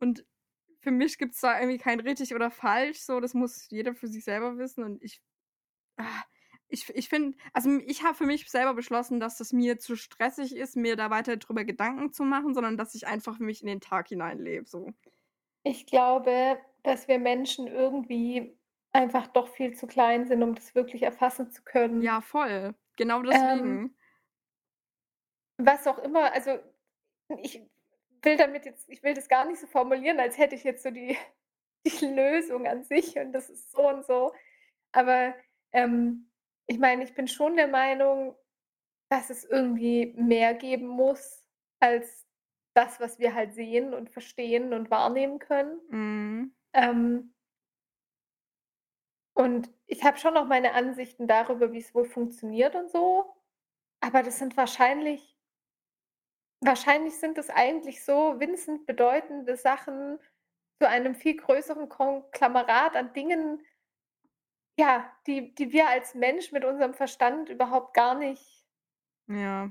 [0.00, 0.24] Und
[0.80, 4.24] für mich gibt's da irgendwie kein richtig oder falsch so, das muss jeder für sich
[4.24, 5.20] selber wissen und ich
[5.98, 6.22] ah,
[6.70, 10.56] ich ich finde also, ich habe für mich selber beschlossen, dass das mir zu stressig
[10.56, 13.68] ist, mir da weiter drüber Gedanken zu machen, sondern dass ich einfach für mich in
[13.68, 14.92] den Tag hineinlebe so.
[15.62, 18.56] Ich glaube, dass wir Menschen irgendwie
[18.92, 22.02] einfach doch viel zu klein sind, um das wirklich erfassen zu können.
[22.02, 22.74] Ja, voll.
[22.96, 23.96] Genau Ähm deswegen.
[25.58, 26.58] was auch immer also,
[27.42, 27.62] ich
[28.22, 30.90] will damit jetzt ich will das gar nicht so formulieren, als hätte ich jetzt so
[30.90, 31.16] die
[31.86, 34.32] die Lösung an sich und das ist so und so.
[34.92, 35.34] Aber,
[35.72, 36.29] ähm,
[36.70, 38.36] ich meine, ich bin schon der Meinung,
[39.10, 41.44] dass es irgendwie mehr geben muss
[41.80, 42.28] als
[42.76, 45.80] das, was wir halt sehen und verstehen und wahrnehmen können.
[45.88, 46.54] Mhm.
[46.72, 47.34] Ähm
[49.34, 53.34] und ich habe schon noch meine Ansichten darüber, wie's wohl funktioniert und so,
[54.00, 55.36] aber das sind wahrscheinlich
[56.60, 60.20] wahrscheinlich sind das eigentlich so winzend bedeutende Sachen
[60.80, 63.64] zu einem viel größeren Konklamerat an Dingen
[64.80, 68.66] ja, die die wir als Mensch mit unserem Verstand überhaupt gar nicht
[69.28, 69.70] Ja.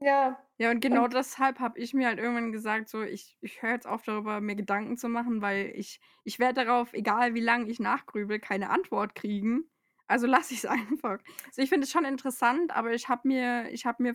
[0.00, 3.62] Ja, Ja, und genau und deshalb habe ich mir halt irgendwann gesagt, so, ich ich
[3.62, 7.40] höre jetzt auf, darüber mir Gedanken zu machen, weil ich ich werde darauf, egal wie
[7.40, 9.70] lang ich nachgrübele, keine Antwort kriegen.
[10.06, 11.18] Also lasse ich's einfach.
[11.46, 14.14] Also, ich finde es schon interessant, aber ich habe mir ich habe mir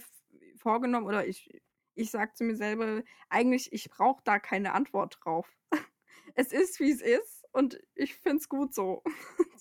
[0.57, 1.61] vorgenommen oder ich
[1.95, 5.57] ich sage zu mir selber: „Eigentlich, ich brauche da keine Antwort drauf.“
[6.35, 9.03] Es ist, wie's ist und ich finde es gut so.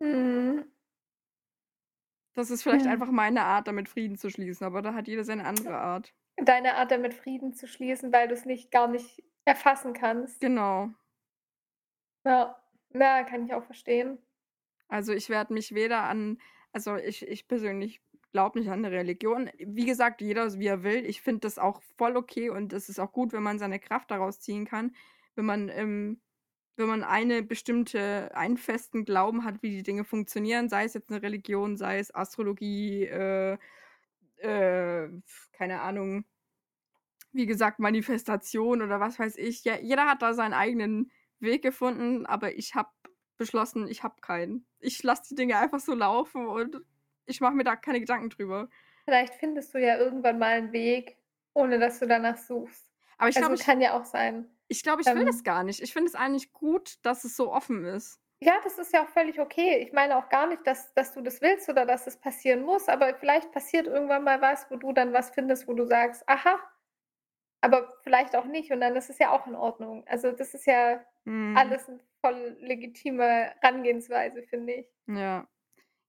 [0.00, 0.68] Mhm.
[2.36, 2.86] Das ist vielleicht Ja.
[2.86, 6.14] einfach meine Art, damit Frieden zu schließen, aber da hat jeder seine andere Art.
[6.36, 10.42] Deine Art, damit Frieden zu schließen, weil du's nicht gar nicht erfassen kannst.
[10.42, 10.94] Genau.
[12.24, 12.56] Ja,
[12.94, 14.18] ja, kann ich auch verstehen.
[14.90, 16.38] Also, ich werde mich weder an
[16.72, 18.00] also, ich ich persönlich
[18.32, 19.50] glaube nicht an 'ne Religion.
[19.58, 21.04] Wie gesagt, jeder wie er will.
[21.06, 24.10] Ich finde das auch voll okay und es ist auch gut, wenn man seine Kraft
[24.10, 24.94] daraus ziehen kann,
[25.34, 26.20] wenn man ähm,
[26.78, 31.10] wenn man eine bestimmte einen festen Glauben hat, wie die Dinge funktionieren, sei es jetzt
[31.10, 33.58] 'ne Religion, sei es Astrologie, äh,
[34.38, 35.08] äh,
[35.52, 36.24] keine Ahnung
[37.32, 39.64] wie gesagt, Manifestation oder was weiß ich.
[39.64, 41.10] Ja, jeder hat da seinen eigenen
[41.40, 42.90] Weg gefunden, aber ich habe
[43.36, 44.66] beschlossen, ich habe keinen.
[44.80, 46.80] Ich lasse die Dinge einfach so laufen und
[47.26, 48.68] ich mache mir da keine Gedanken drüber.
[49.08, 51.16] Vielleicht findest du ja irgendwann mal 'n Weg,
[51.54, 52.90] ohne dass du danach suchst.
[53.18, 54.50] Aber ich Also, glaube, kann ja auch sein.
[54.68, 55.80] Ich glaube, ich will das Ähm gar nicht.
[55.80, 58.16] Ich finde es eigentlich gut, dass es so offen ist.
[58.42, 59.78] Ja, das ist ja auch völlig okay.
[59.78, 62.88] Ich meine auch gar nicht, dass dass du das willst oder dass es passieren muss,
[62.88, 66.60] aber vielleicht passiert irgendwann mal was, wo du dann was findest, wo du sagst: „Aha“,
[67.62, 70.04] aber vielleicht auch nicht und dann ist es ja auch in Ordnung.
[70.08, 71.78] Also, das ist ja Mhm.
[71.78, 74.88] alles 'n voll legitime Herangehensweise, finde ich.
[75.08, 75.48] Ja.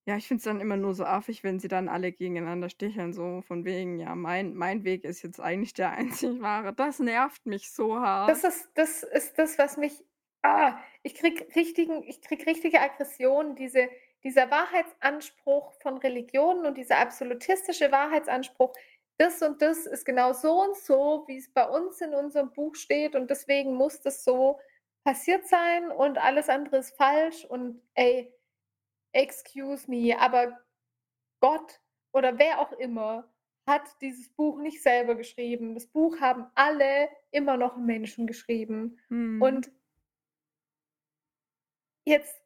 [0.06, 3.14] Ja, ich finde es dann immer nur so affig, wenn sie dann alle gegeneinander sticheln,
[3.14, 7.46] so von wegen: „Ja, mein mein Weg ist jetzt eigentlich der einzig wahre.“ Das nervt
[7.46, 8.28] mich so hart.
[8.28, 10.04] Das ist das ist das, was mich
[10.44, 13.90] ah, ich kriege richtigen ich kriege richtige Aggression, diese
[14.24, 18.74] dieser Wahrheitsanspruch von Religionen und dieser absolutistische Wahrheitsanspruch,
[19.18, 22.76] das und das ist genau so und so, wie es bei uns in unserem Buch
[22.76, 24.60] steht und deswegen muss das so
[25.06, 28.34] passiert sein und alles andere ist falsch und ey,
[29.14, 30.60] excuse me, aber
[31.42, 31.82] Gott
[32.14, 33.34] oder wer auch immer
[33.68, 35.76] hat dieses Buch nicht selber geschrieben.
[35.76, 39.00] Das Buch haben alle immer noch Menschen geschrieben.
[39.10, 39.60] Mhm.
[39.60, 39.72] Und
[42.06, 42.42] jetzt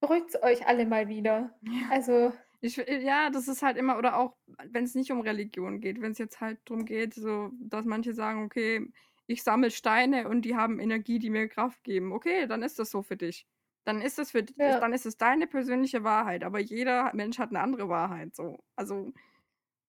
[0.00, 1.58] beruhigt's euch alle mal wieder.
[1.60, 1.72] Ja.
[1.88, 4.36] Also Ich fi ja, das ist halt immer oder auch,
[4.70, 8.14] wenn es nicht um Religion geht, wenn es jetzt halt drum geht, so, dass manche
[8.14, 8.88] sagen: „Okay,
[9.26, 12.90] ich sammle Steine und die haben Energie, die mir Kraft geben.“ Okay, dann ist das
[12.90, 13.46] so für dich.
[13.86, 14.80] Dann ist das für d Ja.
[14.80, 18.62] dann ist es deine persönliche Wahrheit, aber jeder Mensch hat 'ne andere Wahrheit so.
[18.76, 19.12] Also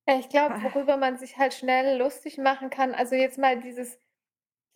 [0.07, 3.99] ich glaube, worüber man sich halt schnell lustig machen kann also jetzt mal dieses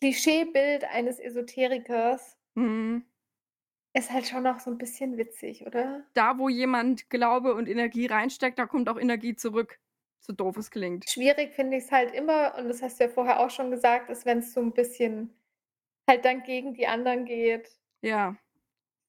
[0.02, 3.08] Klischeebild eines Esoterikers Mhm.
[3.96, 6.08] ist halt schon noch so 'n bisschen witzig, oder?
[6.16, 9.80] Da, wo jemand Glaube und Energie reinsteckt, da kommt auch Energie zurück,
[10.20, 11.08] so doof es klingt.
[11.10, 14.26] Schwierig finde ich's halt immer, und das hast du ja vorher auch schon gesagt, ist,
[14.26, 15.34] wenn's so 'n bisschen
[16.10, 17.70] halt dann gegen die anderen geht.
[18.04, 18.38] Ja.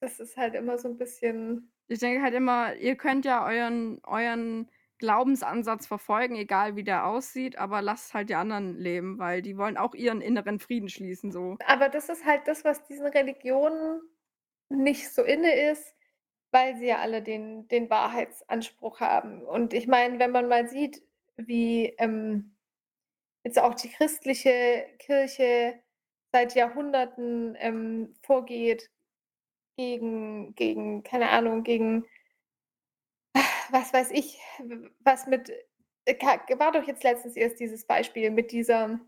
[0.03, 4.01] Das ist halt immer so 'n bisschen Ich denke halt immer, ihr könnt ja euren
[4.05, 9.57] euren Glaubensansatz verfolgen, egal wie der aussieht, aber lasst halt die anderen leben, weil die
[9.57, 11.59] wollen auch ihren inneren Frieden schließen so.
[11.65, 14.01] Aber das ist halt das, was diesen Religionen
[14.71, 15.95] nicht so inne ist,
[16.53, 19.43] weil sie ja alle den den Wahrheitsanspruch haben.
[19.45, 21.03] Und ich meine, wenn man mal sieht,
[21.37, 22.57] wie, ähm,
[23.45, 25.81] jetzt auch die christliche Kirche
[26.33, 28.91] seit Jahrhunderten, ähm, vorgeht
[29.79, 32.05] gegen gegen keine Ahnung, gegen
[33.71, 34.39] was weiß ich,
[35.01, 35.51] was mit
[36.05, 36.17] äh,
[36.59, 38.99] war doch jetzt letztens erst dieses Beispiel mit dieser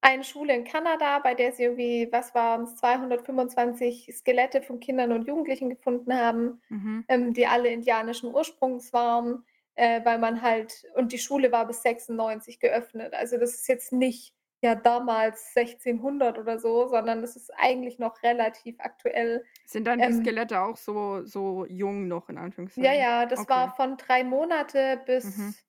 [0.00, 5.26] einen Schule in Kanada, bei der sie irgendwie, was waren's, 225 Skelette von Kindern und
[5.26, 7.04] Jugendlichen gefunden haben, Mhm.
[7.08, 9.44] ähm, die alle indianischen Ursprungs waren,
[9.74, 13.14] äh, weil man halt und die Schule war bis 96 geöffnet.
[13.14, 18.22] Also, das ist jetzt nicht, ja, damals 1600 oder so, sondern das ist eigentlich noch
[18.22, 19.44] relativ aktuell.
[19.68, 22.38] Sind dann die Ähm Skelette auch so so jung noch in
[22.78, 22.92] Ja, Anführungszeichen?
[22.92, 23.48] ja, das Okay.
[23.48, 25.56] war von 3 Monate Mhm.
[25.56, 25.66] bis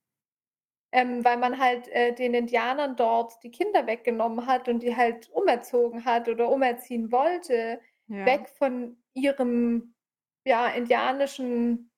[0.93, 5.29] ähm, weil man halt, äh, den Indianern dort die Kinder weggenommen hat und die halt
[5.31, 8.23] umerzogen hat oder umerziehen wollte, Ja.
[8.23, 9.95] weg von ihrem,
[10.45, 11.91] ja, indianischen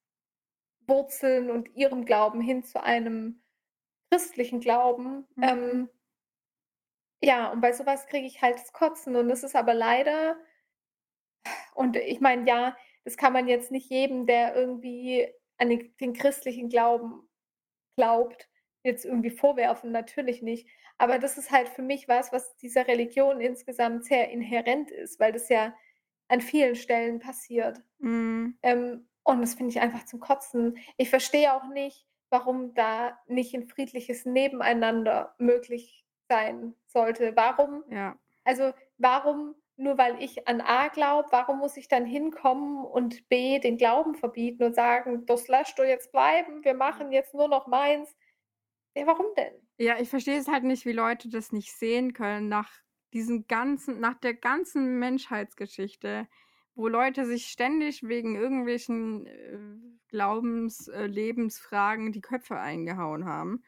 [0.88, 3.44] Wurzeln und ihrem Glauben hin zu einem
[4.12, 5.28] christlichen Glauben.
[5.38, 5.80] Mhm.
[5.80, 5.90] Ähm
[7.22, 10.38] ja, und bei so was kriege ich halt das Kotzen und das ist aber leider
[11.76, 16.14] und ich meine, ja, das kann man jetzt nicht jedem, der irgendwie an den den
[16.14, 17.28] christlichen Glauben
[17.98, 18.50] glaubt,
[18.84, 20.68] jetzt irgendwie vorwerfen, natürlich nicht.
[20.98, 25.34] Aber das ist halt für mich was, was dieser Religion insgesamt sehr inhärent ist, weil
[25.34, 25.76] das ja
[26.30, 27.84] an vielen Stellen passiert.
[28.00, 28.54] Mhm.
[28.64, 30.78] Ähm, und das finde ich einfach zum Kotzen.
[30.98, 37.36] Ich verstehe auch nicht, warum da nicht 'n friedliches Nebeneinander möglich sein sollte.
[37.36, 38.20] Warum Ja.
[38.46, 43.60] also, warum nur weil ich an A glaube, warum muss ich dann hinkommen und B
[43.60, 47.68] den Glauben verbieten und sagen: „Das lässt du jetzt bleiben, wir machen jetzt nur noch
[47.68, 48.16] meins.“
[48.96, 49.68] Ja, warum denn?
[49.78, 52.72] Ja, ich verstehe es halt nicht, wie Leute das nicht sehen können nach
[53.14, 56.28] diesen ganzen nach der ganzen Menschheitsgeschichte,
[56.76, 59.60] wo Leute sich ständig wegen irgendwelchen, äh,
[60.10, 63.64] Glaubens äh, Lebensfragen die Köpfe eingehauen haben.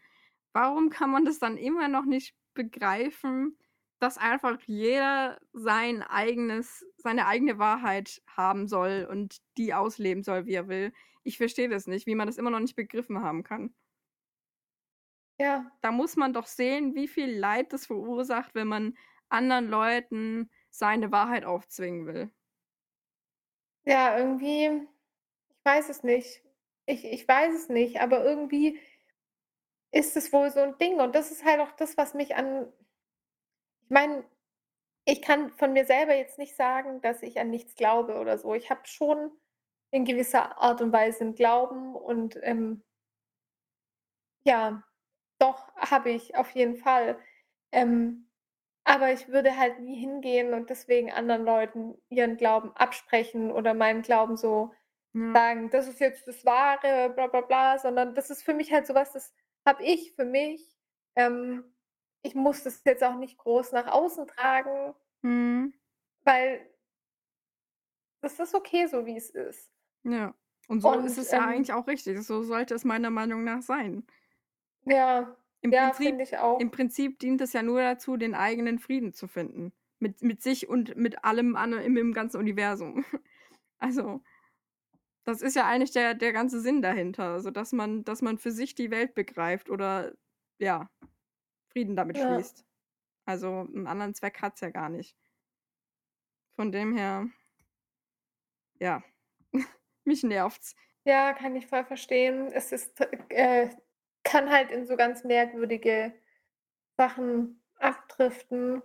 [0.53, 3.57] Warum kann man das dann immer noch nicht begreifen,
[3.99, 10.53] dass einfach jeder sein eigenes seine eigene Wahrheit haben soll und die ausleben soll, wie
[10.55, 10.93] er will?
[11.23, 13.73] Ich verstehe das nicht, wie man das immer noch nicht begriffen haben kann.
[15.39, 15.71] Ja.
[15.81, 18.97] Da muss man doch sehen, wie viel Leid das verursacht, wenn man
[19.29, 22.31] anderen Leuten seine Wahrheit aufzwingen will.
[23.85, 24.87] Ja, irgendwie
[25.49, 26.43] ich weiß es nicht.
[26.85, 28.79] Ich ich weiß es nicht, aber irgendwie
[29.91, 32.71] ist es wohl so 'n Ding und das ist halt auch das, was mich an
[33.91, 34.23] ich meine,
[35.05, 38.53] ich kann von mir selber jetzt nicht sagen, dass ich an nichts glaube oder so.
[38.55, 39.31] Ich habe schon
[39.91, 42.83] in gewisser Art und Weise 'n Glauben und, ähm
[44.45, 44.83] ja,
[45.39, 47.19] doch, habe ich auf jeden Fall.
[47.71, 48.27] Ähm,
[48.85, 54.01] aber ich würde halt nie hingehen und deswegen anderen Leuten ihren Glauben absprechen oder meinen
[54.03, 54.73] Glauben so
[55.13, 55.33] Ja.
[55.33, 58.87] sagen: „Das ist jetzt das Wahre, bla bla bla“, sondern das ist für mich halt
[58.87, 59.33] so was, das
[59.65, 60.77] habe ich für mich.
[61.15, 61.63] Ähm,
[62.23, 64.93] ich muss das jetzt auch nicht groß nach außen tragen
[65.23, 65.73] Mhm.
[66.23, 66.67] weil
[68.21, 69.71] das ist okay so, wie es ist.
[70.03, 70.35] Ja.
[70.67, 72.21] Und so Und, ist es ja ähm eigentlich auch richtig.
[72.23, 74.05] So sollte es meiner Meinung nach sein.
[74.85, 76.59] Ja, Im ja, Prinzip finde ich auch.
[76.59, 79.73] im Prinzip dient es ja nur dazu, den eigenen Frieden zu finden.
[79.99, 83.05] Mit mit sich und mit allem anderen im im ganzen Universum.
[83.83, 84.21] Also,
[85.25, 88.51] das ist ja eigentlich der der ganze Sinn dahinter, also, dass man dass man für
[88.51, 90.13] sich die Welt begreift oder,
[90.59, 90.89] ja,
[91.69, 92.21] Frieden damit Ja.
[92.21, 92.65] schließt.
[93.25, 95.15] Also, 'n anderen Zweck hat's ja gar nicht.
[96.59, 97.27] Von dem her
[98.79, 99.03] ja,
[100.05, 100.75] mich nervt's.
[101.05, 102.51] Ja, kann ich voll verstehen.
[102.53, 102.99] Es ist
[103.29, 103.69] äh,
[104.23, 106.13] kann halt in so ganz merkwürdige
[106.97, 108.81] Sachen abdriften.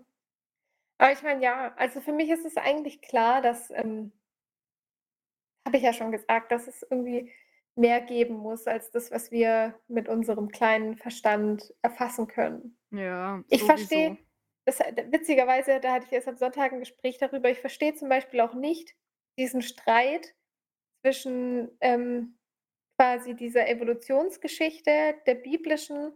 [0.98, 4.12] Aber ich meine, ja, also für mich ist es eigentlich klar, dass, ähm
[5.66, 7.32] habe ich ja schon gesagt, dass es irgendwie
[7.76, 12.78] mehr geben muss als das, was wir mit unserem kleinen Verstand erfassen können.
[12.92, 14.16] Ja, Ich verstehe
[14.66, 18.54] witzigerweise, da hatte ich erst am Sonntag 'n Gespräch darüber, ich verstehe zum Beispiel auch
[18.54, 18.94] nicht
[19.38, 20.34] diesen Streit
[21.04, 22.38] zwischen, ähm,
[22.98, 26.12] quasi dieser Evolutionsgeschichte, der biblischen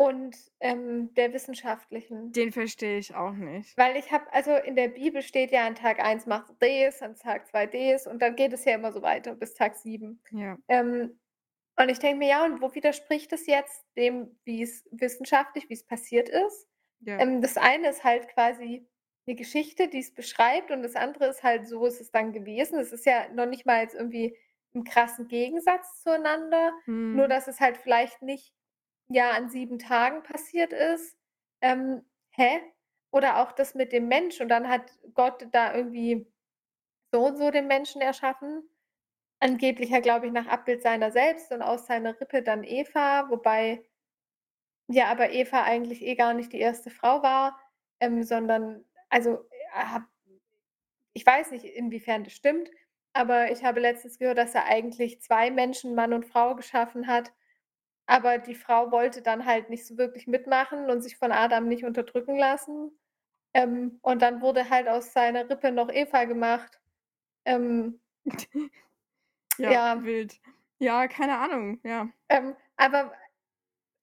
[0.00, 2.34] und, ähm, der wissenschaftlichen.
[2.34, 3.76] Den verstehe ich auch nicht.
[3.78, 7.02] Weil ich habe also in der Bibel steht ja, an Tag 1 machst du das,
[7.02, 10.22] an Tag 2 das und dann geht es ja immer so weiter bis Tag 7.
[10.32, 10.60] Ja.
[10.68, 11.18] Ähm,
[11.78, 16.28] und ich denke mir: „Ja, und wo widerspricht das jetzt dem, wie's wissenschaftlich wie's passiert
[16.28, 16.68] ist?“
[17.00, 17.20] Ja.
[17.20, 18.88] Ähm, das eine ist halt quasi
[19.26, 22.78] 'ne Geschichte, die's beschreibt und das andere ist halt, so ist es dann gewesen.
[22.80, 24.36] Es ist ja noch nicht mal jetzt irgendwie
[24.74, 26.72] im krassen Gegensatz zueinander,
[27.12, 27.30] nur Mhm.
[27.30, 28.54] dass es halt vielleicht nicht,
[29.10, 31.16] ja, an 7 Tagen passiert ist.
[31.60, 32.60] Ähm, hä?
[33.12, 36.26] Oder auch das mit dem Mensch und dann hat Gott da irgendwie
[37.12, 38.62] so und so den Menschen erschaffen.
[39.40, 43.84] Angeblich ja, glaube ich, nach Abbild seiner selbst und aus seiner Rippe dann Eva, wobei
[44.88, 47.58] ja, aber Eva eigentlich eh gar nicht die erste Frau war,
[48.00, 50.06] ähm, sondern also, habe
[51.12, 52.70] ich weiß nicht, inwiefern das stimmt,
[53.12, 57.32] aber ich habe letztens gehört, dass er eigentlich 2 Menschen, Mann und Frau, geschaffen hat,
[58.10, 61.84] aber die Frau wollte dann halt nicht so wirklich mitmachen und sich von Adam nicht
[61.84, 62.90] unterdrücken lassen.
[63.54, 66.80] Ähm, und dann wurde halt aus seiner Rippe noch Eva gemacht.
[67.44, 68.00] Ähm
[69.58, 70.04] Ja, Ja.
[70.04, 70.40] wild.
[70.78, 72.08] Ja, keine Ahnung, ja.
[72.30, 73.12] Ähm, aber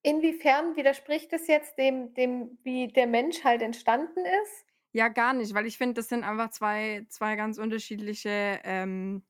[0.04, 4.66] inwiefern widerspricht es jetzt dem dem, wie der Mensch halt entstanden ist?
[4.94, 9.24] Ja, gar nicht, weil ich finde, das sind einfach zwei zwei ganz unterschiedliche, ähm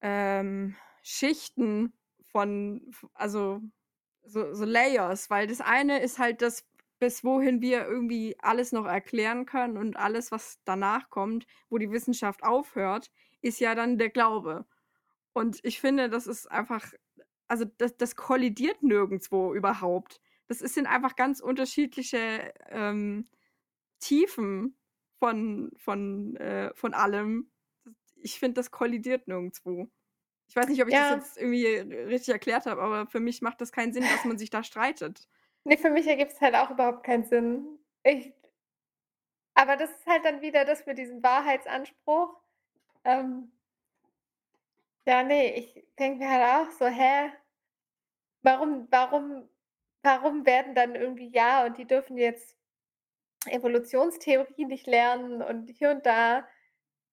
[0.00, 1.92] ähm, Schichten
[2.36, 3.60] von also,
[4.24, 6.66] so so Layers, weil das eine ist halt das,
[7.00, 11.90] bis wohin wir irgendwie alles noch erklären können und alles, was danach kommt, wo die
[11.92, 13.10] Wissenschaft aufhört,
[13.42, 14.66] ist ja dann der Glaube.
[15.34, 16.92] Und ich finde, das ist einfach
[17.48, 20.20] also, das das kollidiert nirgendwo überhaupt.
[20.48, 23.26] Das sind einfach ganz unterschiedliche, ähm,
[24.00, 24.76] Tiefen
[25.18, 27.50] von von, äh von allem.
[28.16, 29.90] Ich finde, das kollidiert nirgendwo.
[30.48, 31.26] Ich weiß nicht, ob ich das Ja.
[31.26, 34.50] jetzt irgendwie richtig erklärt habe, aber für mich macht das keinen Sinn, dass man sich
[34.50, 35.26] da streitet.
[35.64, 37.78] Ne, für mich ergibt's halt auch überhaupt keinen Sinn.
[38.04, 38.32] Ich
[39.54, 42.40] aber das ist halt dann wieder das mit diesem Wahrheitsanspruch.
[43.04, 43.52] Ähm
[45.06, 47.32] ja, ne, ich denke mir halt auch so: „Hä?
[48.42, 49.48] Warum warum
[50.02, 52.56] warum werden dann irgendwie ja, und die dürfen jetzt
[53.46, 56.48] Evolutionstheorie nicht lernen und hier und da“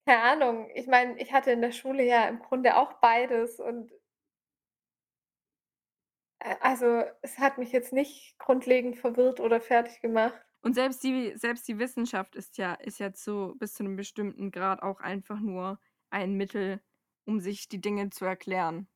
[0.05, 0.69] keine Ahnung.
[0.75, 3.91] Ich meine, ich hatte in der Schule ja im Grunde auch beides und
[6.39, 10.39] äh, also, es hat mich jetzt nicht grundlegend verwirrt oder fertiggemacht.
[10.61, 14.49] Und selbst die selbst die Wissenschaft ist ja ist ja zu bis zu 'nem bestimmten
[14.49, 15.79] Grad auch einfach nur
[16.09, 16.81] ein Mittel,
[17.25, 18.87] um sich die Dinge zu erklären.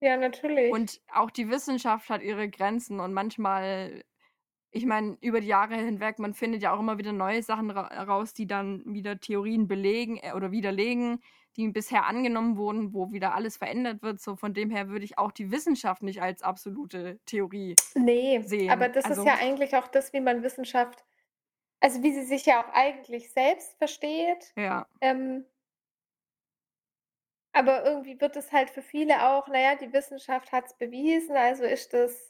[0.00, 0.74] Ja, natürlich.
[0.74, 4.04] Und auch die Wissenschaft hat ihre Grenzen und manchmal
[4.70, 7.86] ich meine, über die Jahre hinweg, man findet ja auch immer wieder neue Sachen ra
[8.04, 11.20] raus, die dann wieder Theorien belegen äh, oder widerlegen,
[11.56, 14.20] die bisher angenommen wurden, wo wieder alles verändert wird.
[14.20, 18.70] So von dem her würde ich auch die Wissenschaft nicht als absolute Theorie Ne, sehen.
[18.70, 21.04] aber das ist Also ja eigentlich auch das, wie man Wissenschaft
[21.80, 24.56] also, wie sie sich ja auch eigentlich selbst versteht.
[24.56, 24.86] Ja.
[25.00, 25.46] Ähm
[27.52, 31.64] aber irgendwie wird es halt für viele auch na ja, die Wissenschaft hat's bewiesen, also
[31.64, 32.27] ist das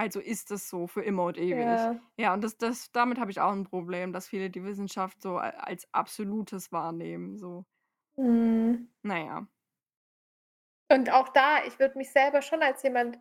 [0.00, 1.90] Also ist es so für immer und ewig.
[1.90, 2.06] Ja.
[2.18, 5.38] Ja, und das das damit habe ich auch 'n Problem, dass viele die Wissenschaft so
[5.38, 7.66] a als Absolutes wahrnehmen, so.
[8.18, 8.88] Mhm.
[9.04, 9.46] Na ja.
[10.90, 13.18] Und auch da, ich würde mich selber schon als jemand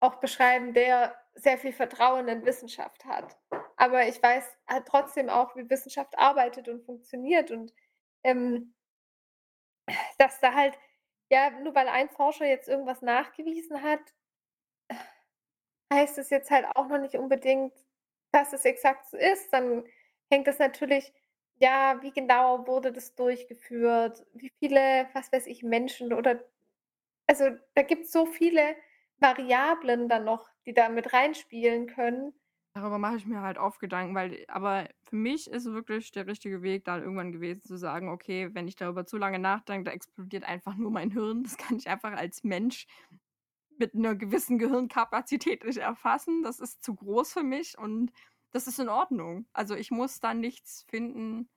[0.00, 3.36] auch beschreiben, der sehr viel Vertrauen in Wissenschaft hat.
[3.76, 7.72] Aber ich weiß halt trotzdem auch, wie Wissenschaft arbeitet und funktioniert und,
[8.24, 8.74] ähm
[10.18, 10.78] dass da halt
[11.30, 14.00] ja, nur weil ein Forscher jetzt irgendwas nachgewiesen hat
[15.94, 17.72] heißt es jetzt halt auch noch nicht unbedingt,
[18.32, 19.52] dass es exakt so ist.
[19.52, 19.84] Dann
[20.30, 21.12] hängt das natürlich
[21.60, 24.26] ja, wie genau wurde das durchgeführt?
[24.34, 26.44] Wie viele, was weiß ich, Menschen oder
[27.28, 28.76] also, da gibt's so viele
[29.18, 32.34] Variablen dann noch, die da mit reinspielen können.
[32.76, 36.62] Darüber mache ich mir halt oft Gedanken, weil aber für mich ist wirklich der richtige
[36.62, 40.42] Weg dann irgendwann gewesen zu sagen: „Okay, wenn ich darüber zu lange nachdenke, da explodiert
[40.44, 41.44] einfach nur mein Hirn.
[41.44, 42.86] Das kann ich einfach als Mensch
[43.78, 46.42] mit einer gewissen Gehirnkapazität nicht erfassen.
[46.42, 48.12] Das ist zu groß für mich und
[48.52, 49.46] das ist in Ordnung.
[49.52, 51.48] Also, ich muss da nichts finden,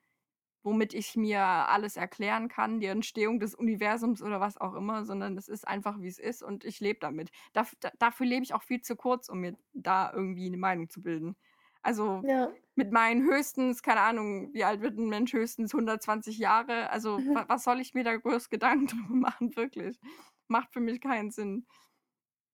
[0.64, 5.38] womit ich mir alles erklären kann, die Entstehung des Universums oder was auch immer, sondern
[5.38, 7.32] es ist einfach, wie es ist und ich lebe damit.
[7.54, 10.90] Daf da dafür lebe ich auch viel zu kurz, um mir da irgendwie eine Meinung
[10.90, 11.38] zu bilden.
[11.84, 12.58] Also, Ja.
[12.76, 15.34] mit meinen höchstens keine Ahnung, wie alt wird ein Mensch?
[15.34, 16.90] Höchstens 120 Jahre.
[16.92, 20.00] Also, wa was soll ich mir da groß Gedanken drüber machen, wirklich?
[20.48, 21.66] Macht für mich keinen Sinn.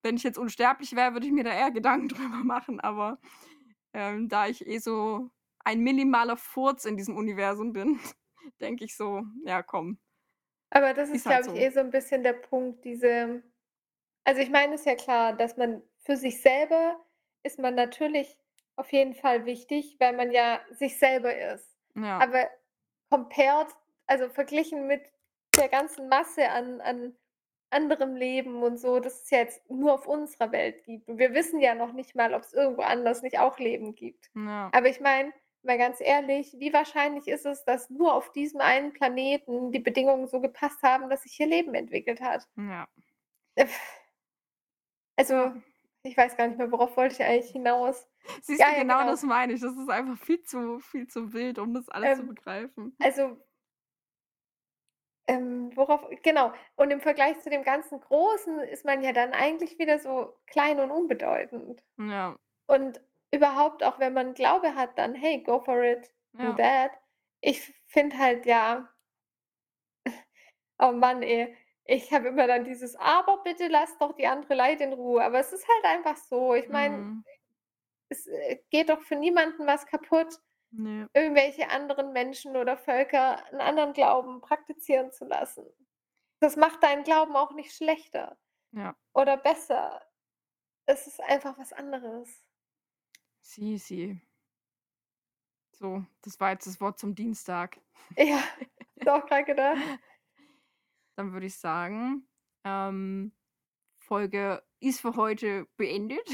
[0.04, 3.20] Wenn ich jetzt unsterblich wäre, würde ich mir da eher Gedanken drüber machen, aber,
[3.93, 5.32] ähm, da ich eh so
[5.66, 7.99] ein minimaler Furz in diesem Universum bin,
[8.62, 9.99] denke ich so: „Ja, komm,
[10.70, 13.43] Aber das ist, ist halt glaube ich, so.“ eh so 'n bisschen der Punkt, diese
[14.26, 16.99] also, ich meine, ist ja klar, dass man für sich selber
[17.43, 18.38] ist man natürlich
[18.78, 21.78] auf jeden Fall wichtig, weil man ja sich selber ist.
[21.95, 22.24] Ja.
[22.24, 22.49] Aber
[23.12, 23.70] compared
[24.08, 25.04] also, verglichen mit
[25.58, 27.18] der ganzen Masse an an
[27.74, 31.09] anderem Leben und so, das es ja jetzt nur auf unserer Welt gibt.
[31.09, 34.32] Und wir wissen ja noch nicht mal, ob's irgendwo anders nicht auch Leben gibt.
[34.36, 34.71] Ja.
[34.71, 38.93] Aber ich meine, mal ganz ehrlich, wie wahrscheinlich ist es, dass nur auf diesem einen
[38.93, 42.47] Planeten die Bedingungen so gepasst haben, dass sich hier Leben entwickelt hat?
[42.57, 42.88] Ja.
[43.55, 43.67] Äh,
[45.17, 45.53] also,
[46.03, 48.07] ich weiß gar nicht mehr, worauf wollte ich eigentlich hinaus?
[48.41, 49.05] Siehst Ja, du, ja, genau genau.
[49.05, 49.61] das meine ich.
[49.61, 52.97] Das ist einfach viel zu viel zu wild, um das alles zu Ähm, begreifen.
[52.99, 53.38] also
[55.28, 56.53] ähm, worauf genau.
[56.76, 60.80] Und im Vergleich zu dem ganzen Großen ist man ja dann eigentlich wieder so klein
[60.80, 61.84] und unbedeutend.
[61.97, 62.38] Ja.
[62.67, 63.01] Und
[63.32, 66.11] überhaupt auch, wenn man Glaube hat, dann: „Hey, go for it,
[66.41, 66.53] do Ja.
[66.53, 66.91] that.“
[67.41, 68.89] Ich finde halt, ja
[70.80, 71.55] oh Mann, ey,
[71.86, 75.39] ich habe immer dann dieses: „Aber bitte lasst doch die andere Leid in Ruhe.“ Aber
[75.39, 76.55] es ist halt einfach so.
[76.55, 77.24] Ich meine, Mhm.
[78.09, 80.39] es, äh, geht doch für niemanden was kaputt,
[80.76, 81.07] Ne.
[81.13, 85.65] irgendwelche anderen Menschen oder Völker 'n anderen Glauben praktizieren zu lassen.
[86.39, 88.38] Das macht deinen Glauben auch nicht schlechter
[88.71, 88.95] Ja.
[89.13, 90.01] oder besser.
[90.88, 92.43] Es ist einfach was anderes.
[93.45, 94.21] Sie, sie.
[95.76, 97.80] So, das war jetzt das Wort zum Dienstag.
[98.17, 98.43] Ja,
[98.95, 99.80] ich auch grad gedacht.
[101.17, 102.28] Dann würde ich sagen,
[102.63, 103.34] ähm,
[103.99, 106.28] Folge ist für heute beendet.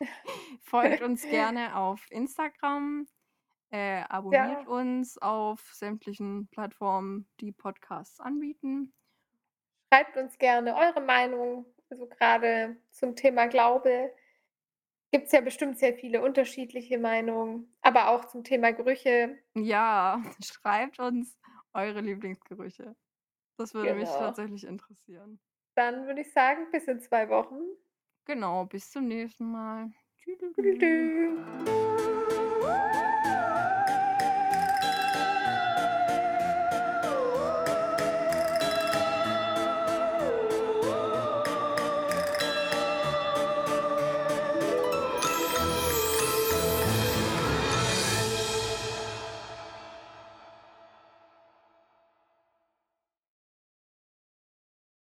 [0.62, 3.08] Folgt uns gerne auf Instagram,
[3.72, 4.66] äh, abonniert Ja.
[4.66, 8.94] uns auf sämtlichen Plattformen, die Podcasts anbieten.
[9.92, 14.12] Schreibt uns gerne eure Meinung, also grade zum Thema Glaube.
[15.12, 19.38] Gibt's ja bestimmt sehr viele unterschiedliche Meinungen, aber auch zum Thema Gerüche.
[19.56, 21.38] Ja, schreibt uns
[21.72, 22.96] eure Lieblingsgerüche.
[23.58, 24.16] Das würde mich Genau.
[24.16, 25.40] tatsächlich interessieren.
[25.74, 27.60] Dann würde ich sagen, bis in 2 Wochen.
[28.24, 29.92] Genau, bis zum nächsten Mal.
[30.18, 31.36] Tschüdelü.